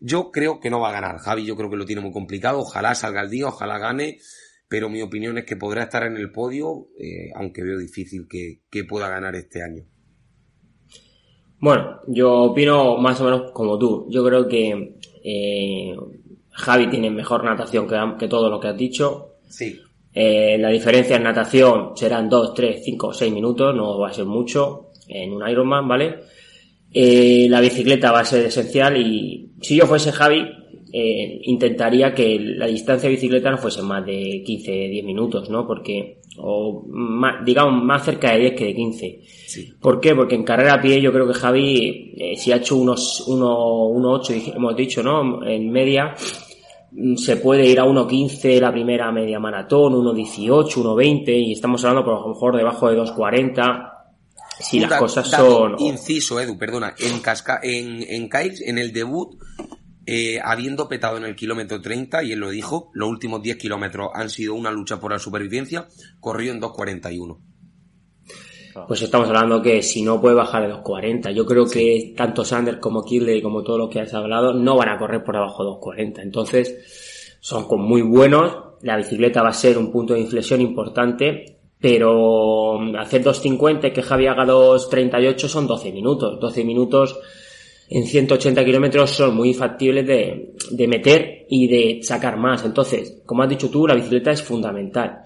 [0.00, 1.18] Yo creo que no va a ganar.
[1.18, 2.60] Javi yo creo que lo tiene muy complicado.
[2.60, 4.18] Ojalá salga el día, ojalá gane.
[4.68, 6.88] Pero mi opinión es que podrá estar en el podio,
[7.34, 9.84] aunque veo difícil que, que pueda ganar este año.
[11.64, 14.06] Bueno, yo opino más o menos como tú.
[14.10, 15.96] Yo creo que eh,
[16.50, 19.36] Javi tiene mejor natación que, que, todo lo que has dicho.
[19.48, 19.80] Sí.
[20.12, 24.26] Eh, la diferencia en natación serán 2, 3, 5, 6 minutos, no va a ser
[24.26, 26.18] mucho en un Ironman, ¿vale?
[26.92, 30.44] Eh, la bicicleta va a ser esencial y si yo fuese Javi,
[30.96, 35.66] eh, intentaría que la distancia de bicicleta no fuese más de 15, 10 minutos, ¿no?
[35.66, 39.20] Porque, o más, digamos, más cerca de 10 que de 15.
[39.24, 39.74] Sí.
[39.80, 40.14] ¿Por qué?
[40.14, 44.54] Porque en carrera a pie yo creo que Javi, eh, si ha hecho unos 1.8,
[44.54, 45.44] hemos dicho, ¿no?
[45.44, 46.14] En media,
[46.92, 52.04] mm, se puede ir a 1.15 la primera media maratón, 1.18, 1.20 y estamos hablando
[52.04, 53.90] por lo mejor debajo de 2.40
[54.60, 59.36] si las cosas son inciso Edu perdona en casca en en Kiles en el debut
[60.06, 64.10] eh, habiendo petado en el kilómetro 30, y él lo dijo, los últimos 10 kilómetros
[64.14, 65.86] han sido una lucha por la supervivencia,
[66.20, 67.38] corrió en 2.41.
[68.88, 71.78] Pues estamos hablando que si no puede bajar de 2.40, yo creo sí.
[71.78, 75.22] que tanto Sanders como Kirley como todos los que has hablado no van a correr
[75.22, 76.22] por debajo de 2.40.
[76.22, 78.52] Entonces, son muy buenos,
[78.82, 84.26] la bicicleta va a ser un punto de inflexión importante, pero hacer 2.50 que Javi
[84.26, 86.40] haga 2.38 son 12 minutos.
[86.40, 87.18] 12 minutos
[87.94, 92.64] en 180 kilómetros son muy factibles de, de, meter y de sacar más.
[92.64, 95.20] Entonces, como has dicho tú, la bicicleta es fundamental.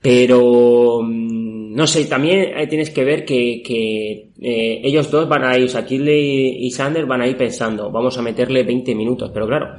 [0.00, 5.58] Pero, mm, no sé, también tienes que ver que, que eh, ellos dos van a
[5.58, 9.32] ir, o Kirley y Sander van a ir pensando, vamos a meterle 20 minutos.
[9.34, 9.74] Pero claro,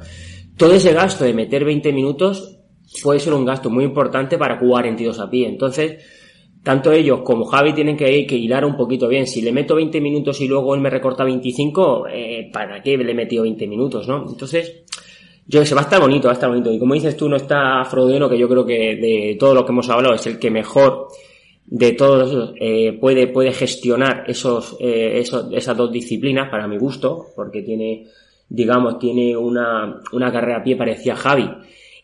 [0.58, 2.58] todo ese gasto de meter 20 minutos
[3.02, 5.48] puede ser un gasto muy importante para 42 a pie.
[5.48, 6.04] Entonces,
[6.66, 9.28] tanto ellos como Javi tienen que, que hilar un poquito bien.
[9.28, 13.12] Si le meto 20 minutos y luego él me recorta 25, eh, ¿para qué le
[13.12, 14.26] he metido 20 minutos, no?
[14.28, 14.82] Entonces,
[15.46, 16.72] yo sé, va a estar bonito, va a estar bonito.
[16.72, 19.70] Y como dices tú, no está Frodeno, que yo creo que de todo lo que
[19.70, 21.06] hemos hablado es el que mejor
[21.66, 27.26] de todos eh, puede, puede gestionar esos, eh, esos, esas dos disciplinas, para mi gusto,
[27.36, 28.08] porque tiene,
[28.48, 31.48] digamos, tiene una, una carrera a pie parecida a Javi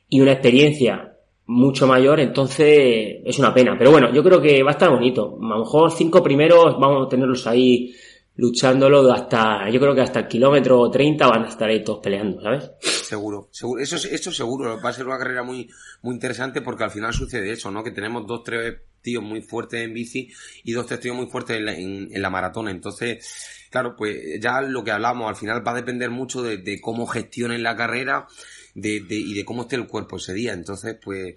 [0.08, 1.11] y una experiencia
[1.46, 3.76] mucho mayor, entonces es una pena.
[3.78, 5.38] Pero bueno, yo creo que va a estar bonito.
[5.40, 7.94] A lo mejor cinco primeros vamos a tenerlos ahí
[8.36, 12.40] luchándolo hasta, yo creo que hasta el kilómetro 30 van a estar ahí todos peleando,
[12.40, 12.70] ¿sabes?
[12.80, 15.68] Seguro, seguro, eso, eso seguro, va a ser una carrera muy,
[16.00, 17.84] muy interesante porque al final sucede eso, ¿no?
[17.84, 20.30] Que tenemos dos, tres tíos muy fuertes en bici
[20.64, 24.62] y dos, tres tíos muy fuertes en la, en, la maratona, entonces, claro, pues ya
[24.62, 28.26] lo que hablamos, al final va a depender mucho de, cómo gestionen la carrera,
[28.74, 31.34] de, y de cómo esté el cuerpo ese día, entonces, pues,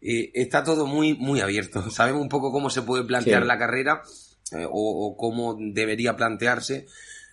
[0.00, 4.02] eh, está todo muy, muy abierto, sabemos un poco cómo se puede plantear la carrera,
[4.52, 6.86] eh, o, cómo debería plantearse.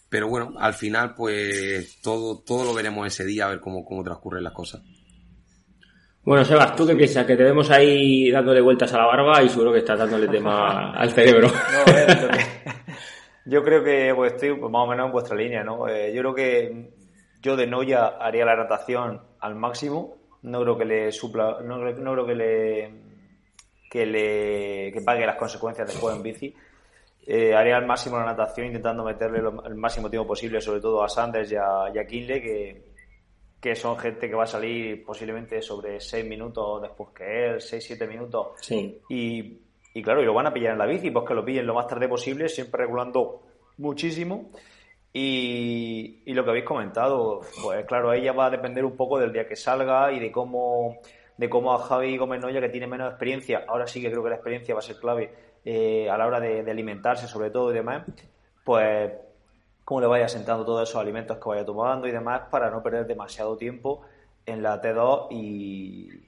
[0.09, 4.03] Pero bueno, al final, pues todo, todo lo veremos ese día, a ver cómo, cómo
[4.03, 4.81] transcurren las cosas.
[6.23, 7.25] Bueno, Sebas, ¿tú qué piensas?
[7.25, 10.91] Que te vemos ahí dándole vueltas a la barba y seguro que estás dándole tema
[10.95, 11.51] al cerebro.
[13.45, 15.87] yo creo que pues, estoy más o menos en vuestra línea, ¿no?
[15.87, 16.93] Eh, yo creo que
[17.43, 20.15] yo de Noya haría la natación al máximo.
[20.43, 22.91] No creo que le supla, no, no creo que le
[23.91, 26.55] que le que pague las consecuencias del juego en bici.
[27.25, 31.09] Eh, haría al máximo la natación intentando meterle el máximo tiempo posible, sobre todo a
[31.09, 32.83] Sanders y a, y que,
[33.61, 38.07] que, son gente que va a salir posiblemente sobre 6 minutos después que él, 6-7
[38.07, 38.47] minutos.
[38.61, 38.99] Sí.
[39.09, 39.61] Y,
[39.93, 41.75] y, claro, y lo van a pillar en la bici, pues que lo pillen lo
[41.75, 43.43] más tarde posible, siempre regulando
[43.77, 44.51] muchísimo.
[45.13, 49.47] Y, lo que habéis comentado, pues claro, ella va a depender un poco del día
[49.47, 50.97] que salga y de cómo
[51.37, 54.29] de cómo a Javi Gómez Noya, que tiene menos experiencia, ahora sí que creo que
[54.29, 55.33] la experiencia va a ser clave,
[55.65, 58.03] eh, a la hora de, alimentarse sobre todo y demás,
[58.63, 59.11] pues
[59.83, 63.07] cómo le vaya sentando todos esos alimentos que vaya tomando y demás para no perder
[63.07, 64.01] demasiado tiempo
[64.45, 66.23] en la T2 y,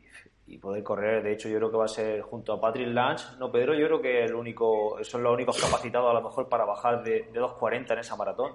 [0.62, 1.22] poder correr.
[1.22, 3.26] De hecho, yo creo que va a ser junto a Patrick Lange.
[3.40, 6.66] No, Pedro, yo creo que el único, son los únicos capacitados a lo mejor para
[6.66, 8.54] bajar de, de 2.40 en esa maratón.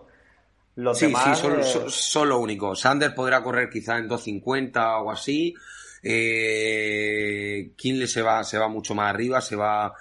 [0.82, 2.80] Los sí, demás, sí, son, eh, son, los únicos.
[2.80, 5.54] Sanders podrá correr quizá en 2.50 o así.
[6.02, 9.92] Eh, Kinley se va, se va mucho más arriba, se va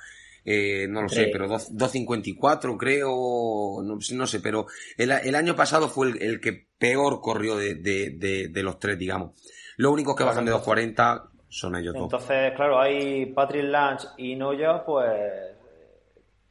[0.52, 4.68] eh, no lo sé, pero 2.54 creo, no, sé, pero
[4.98, 9.40] el, el, año pasado fue el, que peor corrió de, de, los tres, digamos.
[9.78, 12.04] Los únicos que bajan de 2.40 son ellos dos.
[12.04, 15.12] Entonces, claro, hay Patrick Lange y Noya, pues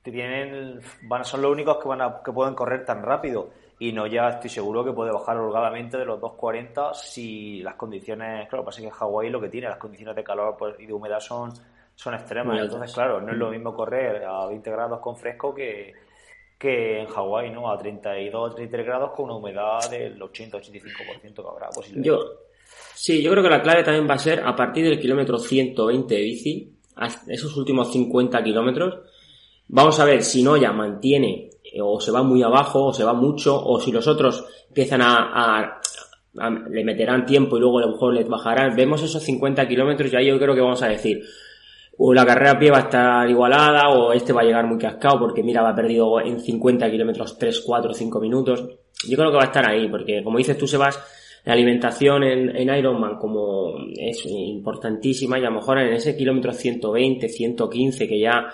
[0.02, 3.50] tienen, van, son los únicos que, van a, que pueden correr tan rápido.
[3.80, 8.64] Y Noya estoy seguro que puede bajar holgadamente de los 2.40 si las condiciones, claro,
[8.64, 11.52] pasa que Hawái lo que tiene, las condiciones de calor pues, y de humedad son
[11.98, 12.62] son extremas.
[12.62, 15.92] Entonces, claro, no es lo mismo correr a 20 grados con fresco que,
[16.56, 17.68] que en Hawái, ¿no?
[17.68, 22.08] A 32 o 33 grados con una humedad del 80-85% que habrá posiblemente.
[22.08, 22.20] Yo,
[22.94, 26.14] sí, yo creo que la clave también va a ser a partir del kilómetro 120
[26.14, 26.72] de bici,
[27.26, 29.00] esos últimos 50 kilómetros,
[29.66, 31.50] vamos a ver si no ya mantiene
[31.80, 35.80] o se va muy abajo o se va mucho o si los otros empiezan a,
[36.70, 38.76] le meterán tiempo y luego a lo mejor les bajarán.
[38.76, 41.22] Vemos esos 50 kilómetros y ahí yo creo que vamos a decir,
[41.96, 44.78] o la carrera a pie va a estar igualada o este va a llegar muy
[44.78, 48.64] cascado porque mira, va perdido en 50 kilómetros 3, 4, 5 minutos.
[49.08, 51.00] Yo creo que va a estar ahí porque como dices tú Sebas,
[51.44, 56.52] la alimentación en, en Ironman como es importantísima y a lo mejor en ese kilómetro
[56.52, 58.48] 120, 115 que ya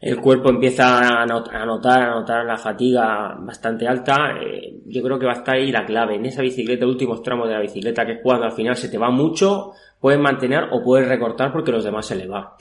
[0.00, 5.26] el cuerpo empieza a notar, a notar, la fatiga bastante alta, eh, yo creo que
[5.26, 6.16] va a estar ahí la clave.
[6.16, 8.98] En esa bicicleta, últimos tramos de la bicicleta, que es cuando al final se te
[8.98, 12.56] va mucho, puedes mantener o puedes recortar porque los demás se le va.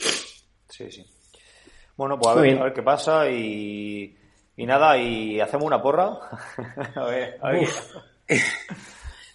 [0.70, 1.06] Sí, sí.
[1.98, 4.16] Bueno, pues a ver, a ver, qué pasa y,
[4.56, 6.18] y nada, y hacemos una porra.
[6.96, 7.68] a ver, a ver.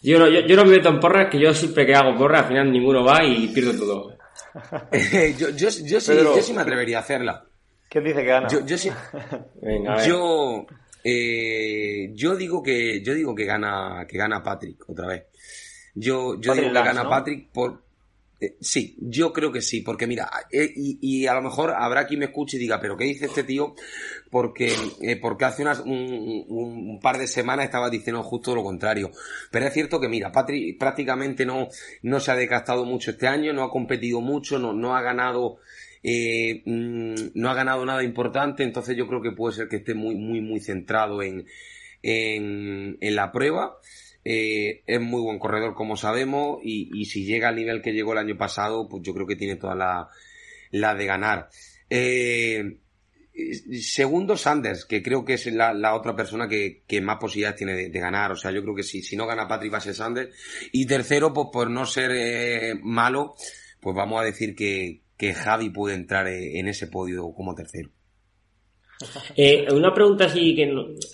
[0.03, 2.40] yo, no, yo, yo, no me meto en porras, que yo siempre que hago porra,
[2.40, 4.16] al final ninguno va y pierdo todo.
[5.38, 7.49] yo, yo, yo, sí, yo sí me atrevería a hacerla.
[7.91, 8.49] ¿Quién dice que gana?
[8.49, 8.91] Yo, yo sí.
[9.61, 10.66] Venga, yo,
[11.05, 15.24] eh, yo digo que yo digo que gana que gana Patrick otra vez.
[15.95, 17.82] Yo, yo digo que gana Patrick por
[18.41, 22.20] eh, sí, yo creo que sí, porque mira, eh, y, a lo mejor habrá quien
[22.20, 23.74] me escuche y diga, pero ¿qué dice este tío?
[24.30, 29.11] Porque, eh, porque hace unas, un, par de semanas estaba diciendo justo lo contrario.
[29.51, 31.68] Pero es cierto que mira, Patrick prácticamente no,
[32.03, 35.59] no se ha desgastado mucho este año, no ha competido mucho, no, no ha ganado,
[36.03, 40.14] mm, no ha ganado nada importante, entonces yo creo que puede ser que esté muy,
[40.14, 41.46] muy, muy centrado en,
[42.03, 43.78] en, la prueba.
[44.24, 48.18] Eh, es muy buen corredor, como sabemos, y, si llega al nivel que llegó el
[48.18, 50.09] año pasado, pues yo creo que tiene toda la,
[50.70, 51.48] la de ganar.
[51.88, 52.76] Eh,
[53.80, 58.32] segundo, Sanders, que creo que es la, otra persona que, más posibilidades tiene de, ganar.
[58.32, 60.34] O sea, yo creo que si, si no gana Patrick va a ser Sanders.
[60.72, 63.34] Y tercero, pues por no ser eh, malo,
[63.80, 67.90] pues vamos a decir que, que Javi puede entrar en ese podio como tercero.
[69.34, 70.64] Eh, una pregunta así que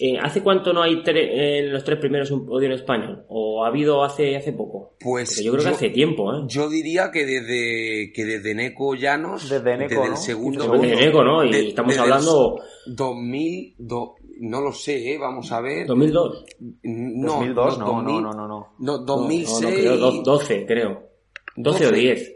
[0.01, 3.25] eh, ¿hace cuánto no hay en los tres primeros un podio en español?
[3.29, 4.97] ¿O ha habido hace hace poco?
[4.99, 6.43] Pues yo creo que hace tiempo, ¿eh?
[6.49, 11.45] Yo diría que desde que desde Neco Llanos, desde, Neco, el segundo, desde Neco, ¿no?
[11.45, 13.77] Y estamos hablando 2000
[14.39, 15.19] no lo sé, ¿eh?
[15.19, 15.87] vamos a ver.
[15.87, 16.45] 2002.
[16.83, 18.49] No, 2002, no, no, no, no, no.
[18.49, 19.61] No, No, 2006.
[19.63, 21.09] no, creo, do- 12, creo.
[21.57, 22.01] 12 o 12.
[22.01, 22.36] 10.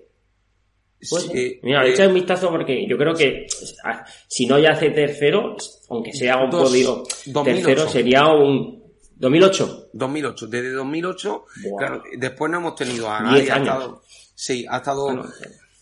[1.08, 1.32] Puede ser.
[1.36, 3.46] Sí, Mira, eh, echa un vistazo porque yo creo que
[3.84, 5.56] ah, si no ya hace tercero,
[5.88, 7.42] aunque sea un Dos- 2008.
[7.44, 8.82] tercero, sería un
[9.16, 9.88] 2008.
[9.92, 10.46] 2008.
[10.46, 11.78] Desde 2008, Buah.
[11.78, 13.50] claro, después no hemos tenido a nadie.
[13.50, 14.02] Ha estado,
[14.34, 15.24] sí, ha estado Bueno,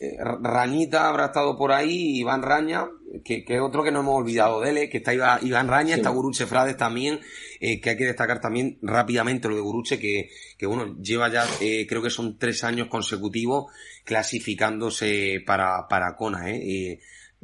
[0.00, 2.88] eh, Rañita, habrá estado por ahí, Iván Raña,
[3.24, 5.94] que, que es otro que no hemos olvidado de él, eh, que está Iván Raña,
[5.94, 6.00] Sí.
[6.00, 7.18] está Guruche Frades también,
[7.60, 11.44] eh, que hay que destacar también rápidamente lo de Guruche, que, que bueno, lleva ya,
[11.60, 13.72] eh, creo que son tres años consecutivos
[14.08, 16.62] clasificándose para, para Kona, eh.
[16.64, 17.00] Eh,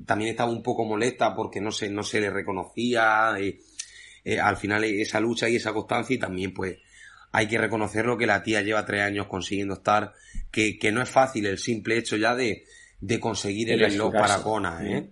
[0.07, 3.59] también estaba un poco molesta porque no se, no se le reconocía, eh,
[4.25, 6.79] eh, al final esa lucha y esa constancia y también pues
[7.33, 10.15] hay que reconocerlo que la tía lleva tres años consiguiendo estar,
[10.51, 12.65] que, que no es fácil el simple hecho ya de,
[12.99, 15.11] de conseguir el para Kona, ¿eh?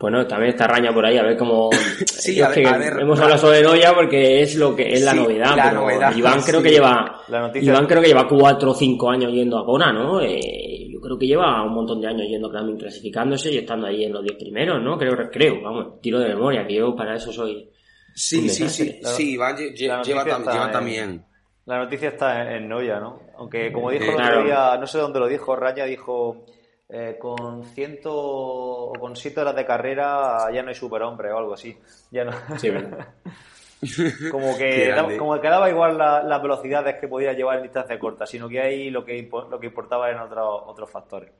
[0.00, 1.68] Bueno, también está Raña por ahí, a ver cómo...
[2.06, 5.12] Sí, a es ver- a hemos hablado sobre Noya porque es lo que es la
[5.12, 6.64] Sí, novedad, la pero novedad, Iván creo sí.
[6.66, 7.22] que lleva...
[7.28, 10.20] La noticia- Iván creo que lleva cuatro o cinco años yendo a Kona, ¿no?
[10.22, 14.04] Eh, yo creo que lleva un montón de años yendo también clasificándose y estando ahí
[14.04, 14.96] en los 10 primeros, ¿no?
[14.98, 17.70] Creo, creo, vamos, tiro de memoria, que yo para eso soy...
[18.14, 21.24] Sí, sí, sí, sí, Iván lleva, tam- está lleva en- también.
[21.66, 23.20] La noticia está en, en Noya, ¿no?
[23.38, 24.44] Aunque como dijo Eh, el otro claro.
[24.44, 26.44] día, no sé dónde lo dijo, Raña dijo,
[26.92, 31.54] eh, con ciento o con siete horas de carrera ya no hay superhombre o algo
[31.54, 31.76] así.
[32.10, 32.32] Ya no.
[34.30, 37.98] Como que da- como que daba igual la- las velocidades que podía llevar en distancia
[37.98, 41.30] corta, sino que ahí lo que lo que importaba eran otros otros factores.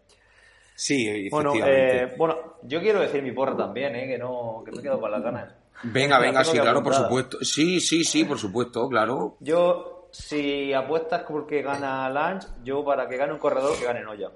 [0.74, 4.06] Sí, Bueno, eh, bueno, yo quiero decir mi porra también, ¿eh?
[4.06, 5.52] que no que me he quedado con las ganas.
[5.82, 7.38] venga, venga, sí, claro, por supuesto.
[7.42, 9.36] Sí, sí, sí, por supuesto, claro.
[9.40, 14.30] Yo, si apuestas porque gana Lange, yo para que gane un corredor, que gane Noya.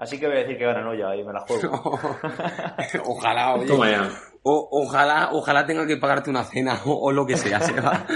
[0.00, 1.98] Así que voy a decir que gana Noya y me la juego.
[3.04, 3.66] ojalá, oye.
[3.66, 4.10] Toma ya.
[4.42, 8.06] O- ojalá, ojalá tenga que pagarte una cena o, o lo que sea, se va.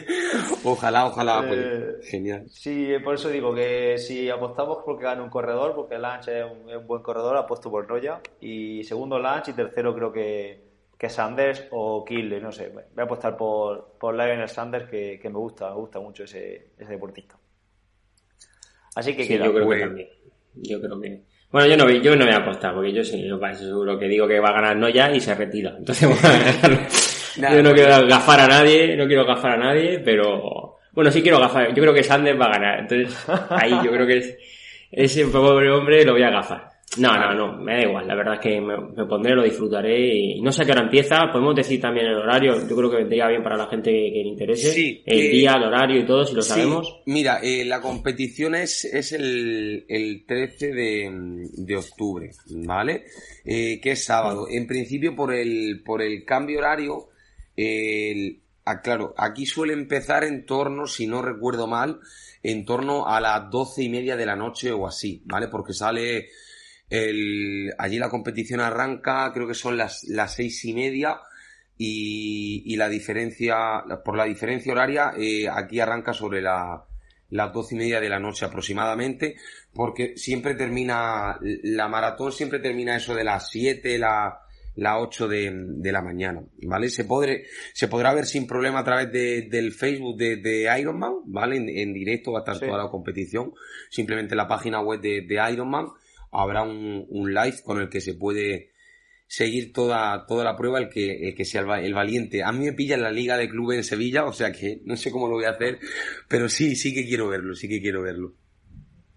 [0.64, 2.46] ojalá, ojalá, pues, Eh, genial.
[2.50, 6.68] Sí, por eso digo que si apostamos porque gane un corredor, porque Lange es un,
[6.68, 8.20] es un buen corredor, apuesto por Noya.
[8.40, 10.64] Y segundo Lange y tercero creo que,
[10.98, 12.70] que Sanders o Kille, no sé.
[12.70, 16.72] Voy a apostar por, por Lionel Sanders, que, que me gusta, me gusta mucho ese,
[16.76, 17.36] ese deportista.
[18.96, 19.44] Así que Sí, queda.
[19.44, 19.78] yo creo pues.
[19.78, 20.08] que también.
[20.54, 21.22] Yo creo que...
[21.50, 23.98] Bueno, yo no, yo no voy a apostar, porque yo sí, yo para eso seguro
[23.98, 25.74] que digo que va a ganar Noya y se retira.
[25.76, 26.88] Entonces ganar.
[27.38, 30.76] Nada, yo no quiero gafar a nadie, no quiero gafar a nadie, pero...
[30.92, 31.68] Bueno, sí quiero gafar.
[31.68, 32.80] Yo creo que Sanders va a ganar.
[32.80, 34.36] Entonces, ahí yo creo que es,
[34.90, 36.69] ese pobre hombre lo voy a gafar.
[36.98, 38.08] No, no, no, me da igual.
[38.08, 40.82] La verdad es que me, me pondré, lo disfrutaré y no sé a qué hora
[40.82, 41.30] empieza.
[41.30, 42.66] Podemos decir también el horario.
[42.68, 44.72] Yo creo que vendría bien para la gente que, que le interese.
[44.72, 47.00] Sí, el día, el horario y todo, si lo Sí, sabemos.
[47.06, 52.30] mira, eh, la competición es, es el, el 13 de, de octubre,
[52.64, 53.04] ¿vale?
[53.44, 54.46] Eh, que es sábado.
[54.50, 57.06] En principio, por el, por el cambio horario,
[57.56, 62.00] el- ah, claro, aquí suele empezar en torno, si no recuerdo mal,
[62.42, 65.46] en torno a las doce y media de la noche o así, ¿vale?
[65.46, 66.28] Porque sale
[66.90, 71.20] el, allí la competición arranca, creo que son las, las seis y media
[71.78, 76.84] y, y la diferencia, por la diferencia horaria, eh, aquí arranca sobre la,
[77.30, 79.36] las doce y media de la noche aproximadamente,
[79.72, 84.40] porque siempre termina, la maratón siempre termina eso de las siete, la,
[84.76, 86.88] la 8 de, de la mañana, ¿vale?
[86.90, 91.14] Se, podré, se podrá ver sin problema a través de, del Facebook de, de Ironman,
[91.26, 91.56] ¿vale?
[91.56, 92.66] En, en directo va a estar Sí.
[92.66, 93.52] toda la competición,
[93.90, 95.86] simplemente en la página web de, de Ironman
[96.32, 98.70] habrá un, un live con el que se puede
[99.26, 102.42] seguir toda, toda la prueba el que, el que sea el, el valiente.
[102.42, 104.96] A mí me pilla en la liga de clubes en Sevilla, o sea que no
[104.96, 105.78] sé cómo lo voy a hacer,
[106.28, 108.34] pero sí, sí que quiero verlo, sí que quiero verlo.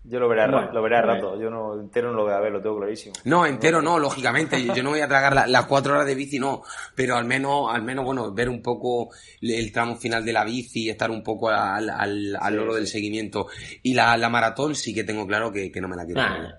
[0.05, 1.41] Yo lo veré, a ra- Bueno, lo veré a rato.
[1.41, 3.13] Yo no entero no lo voy a ver, lo tengo clarísimo.
[3.23, 4.61] No, entero no, lógicamente.
[4.75, 6.61] Yo, no voy a tragar la- las cuatro horas de bici, no.
[6.93, 9.11] Pero al menos, al menos, bueno, ver un poco
[9.41, 12.79] el tramo final de la bici, estar un poco al, al, al Sí, loro sí.
[12.79, 13.47] del seguimiento.
[13.81, 16.19] Y la, la maratón sí que tengo claro que, que no me la quiero.
[16.21, 16.51] Ah, perder.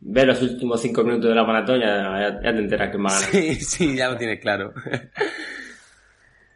[0.00, 3.12] Ve los últimos cinco minutos de la maratón, ya, ya- te enteras que va a
[3.14, 3.30] ganar.
[3.30, 4.72] Sí, sí, ya lo tienes claro.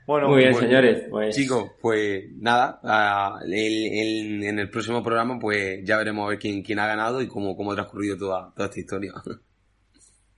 [0.07, 0.67] Bueno, Muy bien, bueno.
[0.67, 1.05] señores.
[1.09, 6.31] Pues, Chicos, pues nada, ah, el- el- en el próximo programa pues ya veremos a
[6.31, 9.13] ver quién, quién ha ganado y cómo, cómo ha transcurrido toda, toda esta historia.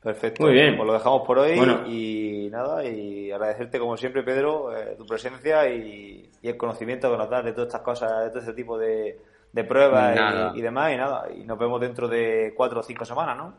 [0.02, 0.42] Perfecto.
[0.42, 0.76] Muy bien.
[0.76, 1.86] Pues lo dejamos por hoy Bueno.
[1.88, 7.16] y nada, y agradecerte como siempre, Pedro, eh, tu presencia y, y el conocimiento que
[7.16, 9.18] nos das de todas estas cosas, de todo este tipo de,
[9.54, 10.16] de pruebas
[10.54, 10.92] y, y demás.
[10.92, 13.54] Y nada, y nos vemos dentro de cuatro o cinco semanas, ¿no?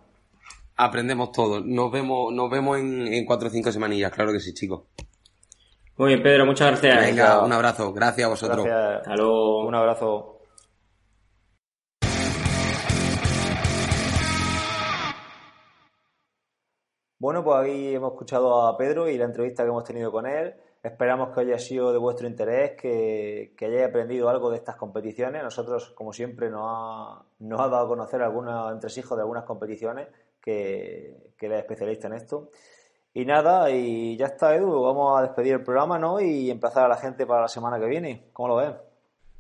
[0.76, 1.62] Aprendemos todo.
[1.62, 4.84] Nos vemos, nos vemos en, en cuatro o cinco semanillas, claro que sí, chicos.
[5.98, 7.06] Muy bien, Pedro, muchas gracias.
[7.10, 7.94] Venga, un abrazo.
[7.94, 8.66] Gracias a vosotros.
[8.66, 9.08] Gracias.
[9.08, 9.66] Hasta luego.
[9.66, 10.32] Un abrazo.
[17.18, 20.54] Bueno, pues aquí hemos escuchado a Pedro y la entrevista que hemos tenido con él.
[20.86, 25.42] Esperamos que haya sido de vuestro interés, que, que hayáis aprendido algo de estas competiciones.
[25.42, 30.10] Nosotros, como siempre, nos ha, nos ha dado a conocer algunos entresijos de algunas competiciones
[30.40, 32.52] que, que él es especialista en esto.
[33.16, 34.84] Y nada, y ya está, Edu.
[34.84, 36.22] Vamos a despedir el programa, ¿no?
[36.22, 38.28] Y empezar a la gente para la semana que viene.
[38.32, 38.76] ¿Cómo lo ves?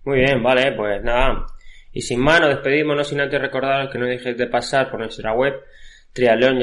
[0.03, 1.45] Muy bien, vale, pues nada.
[1.91, 4.99] Y sin más, nos despedimos, no sin antes recordaros que no dejéis de pasar por
[4.99, 5.53] nuestra web
[6.15, 6.57] triathlon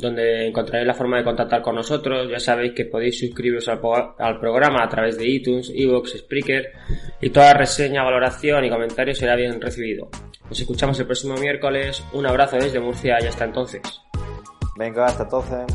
[0.00, 2.30] donde encontraréis la forma de contactar con nosotros.
[2.30, 3.80] Ya sabéis que podéis suscribiros al,
[4.18, 6.72] al programa a través de iTunes, Evox, Spreaker
[7.20, 10.08] y toda reseña, valoración y comentario será bien recibido.
[10.48, 12.02] Nos escuchamos el próximo miércoles.
[12.14, 13.82] Un abrazo desde Murcia y hasta entonces.
[14.78, 15.66] Venga, hasta entonces.